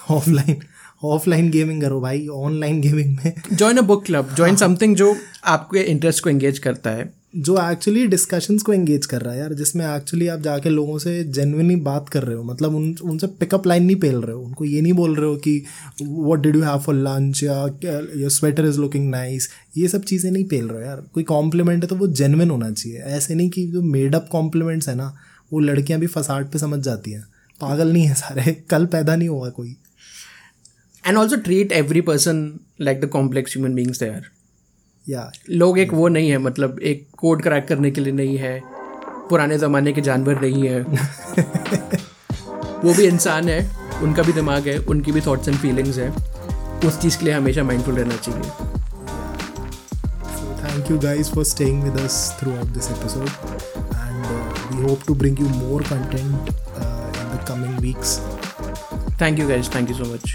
offline 0.10 0.56
offline 1.04 1.50
gaming 1.52 1.82
करो 1.82 2.02
भाई 2.02 2.28
online 2.28 2.82
gaming 2.82 3.16
में। 3.16 3.34
Join 3.54 3.78
a 3.78 3.82
book 3.82 4.06
club 4.06 4.36
join 4.36 4.56
something 4.56 4.96
जो 4.96 5.16
आपके 5.46 5.80
interest 5.82 6.24
को 6.24 6.30
engage 6.30 6.60
करता 6.60 6.90
है। 6.90 7.10
जो 7.36 7.56
एक्चुअली 7.62 8.06
डिस्कशंस 8.08 8.64
को 8.64 8.74
एंगेज 8.74 9.06
कर 9.06 9.22
रहा 9.22 9.34
है 9.34 9.40
यार 9.40 9.54
जिसमें 9.54 9.86
एक्चुअली 9.86 10.28
आप 10.28 10.40
जाके 10.40 10.70
लोगों 10.70 10.98
से 11.00 11.24
जेनविनली 11.26 11.76
बात 11.82 12.10
कर 12.10 12.24
रहे 12.24 12.36
हो। 12.36 12.44
मतलब 12.44 12.76
उन 12.76 12.96
उनसे 13.04 13.28
पिकअप 13.40 13.68
लाइन 13.68 13.84
नहीं 13.84 13.96
पेल 13.96 14.16
रहे 14.16 14.36
हो 14.36 14.42
उनको 14.42 14.66
ये 14.66 14.82
नहीं 14.82 14.94
बोल 14.94 15.16
रहे 15.16 15.26
हो 15.26 15.36
कि 15.38 15.64
what 16.02 16.40
did 16.40 16.56
you 16.56 16.62
have 16.62 16.80
for 16.80 16.96
lunch 16.96 17.44
या 17.44 17.56
your 18.18 18.30
sweater 18.30 18.66
is 18.66 18.80
looking 18.80 19.10
nice 19.10 19.50
ये 19.78 19.88
सब 19.88 20.04
चीज़ें 20.04 20.30
नहीं 20.32 20.46
पेल 20.46 20.66
रहे 20.66 20.82
हो 20.82 20.88
यार। 20.88 21.04
कोई 21.14 21.24
कॉम्प्लीमेंट 21.24 21.84
है 21.84 21.90
तो 21.90 21.96
वो 21.96 22.08
जेनविन 22.10 22.50
होना 22.50 22.72
चाहिए। 22.72 23.00
ऐसे 23.00 23.36
नहीं 23.36 23.50
कि 23.50 23.66
जो 23.68 23.82
मेड 23.82 24.16
अप 24.16 24.28
कॉम्प्लीमेंट्स 24.32 24.90
है 24.90 24.96
ना 24.96 25.14
वो 25.52 25.60
लड़कियाँ 25.60 26.00
भी 26.00 26.08
फसाट 26.08 26.52
पे 26.52 26.60
समझ 26.60 26.80
जाती 26.80 27.12
हैं। 27.12 27.26
पागल 27.62 27.92
नहीं 27.94 28.06
है 28.06 28.14
सारे 28.16 28.52
कल 28.70 28.86
पैदा 28.88 29.16
नहीं 29.16 29.30
हुआ 29.30 29.50
कोई। 29.50 29.76
And 31.08 31.18
also 31.18 31.36
treat 31.36 31.72
every 31.72 32.02
person 32.02 32.60
like 32.82 33.02
the 33.02 33.06
complex 33.06 33.58
human 33.58 33.76
beings 33.76 34.00
they 34.00 34.10
are 34.10 34.22
या 35.10 35.32
लोग 35.50 35.80
एक 35.80 35.94
वो 35.94 36.08
नहीं 36.08 36.30
है 36.30 36.38
मतलब 36.38 36.80
एक 36.80 37.08
कोड 37.18 37.44
क्रैक 37.44 37.68
करने 37.68 37.92
के 37.92 38.02
लिए 38.02 38.14
नहीं 38.14 38.38
है 38.38 38.62
पुराने 39.30 39.58
ज़माने 39.58 39.94
के 39.94 40.02
जानवर 40.02 40.42
नहीं 40.42 40.68
है। 40.68 40.82
वो 42.84 42.94
भी 42.94 43.04
इंसान 43.04 43.50
है 43.50 43.72
उनका 44.04 44.24
भी 44.24 44.34
दिमाग 44.34 44.68
है 44.68 44.78
उनकी 44.78 45.12
भी 45.12 45.22
थॉट्स 45.22 45.48
एंड 45.48 45.58
फीलिंग्स 45.58 45.98
है। 45.98 46.10
उस 46.88 47.00
चीज़ 47.02 47.18
के 47.18 47.26
लिए 47.26 47.34
हमेशा 47.34 47.64
माइंडफुल 47.64 47.96
रहना 47.96 48.16
चाहिए। 48.16 48.42
Thank 50.64 50.90
you 50.90 50.98
guys 50.98 51.30
for 51.36 51.44
staying 51.44 51.84
with 51.84 51.98
us 52.04 52.32
throughout 52.40 52.74
this 52.74 52.90
episode. 52.92 53.32
And 54.02 54.26
uh, 54.26 54.30
we 54.72 54.78
hope 54.90 55.04
to 55.04 55.16
bring 55.16 55.38
you 55.38 55.50
more 55.58 55.82
content 55.82 56.36
uh, 56.78 57.12
in 57.22 57.28
the 57.34 57.40
coming 57.52 57.76
weeks. 57.88 58.20
Thank 59.22 59.40
you 59.40 59.48
guys 59.48 59.70
thank 59.76 59.90
you 59.90 59.96
so 59.96 60.04
much 60.14 60.34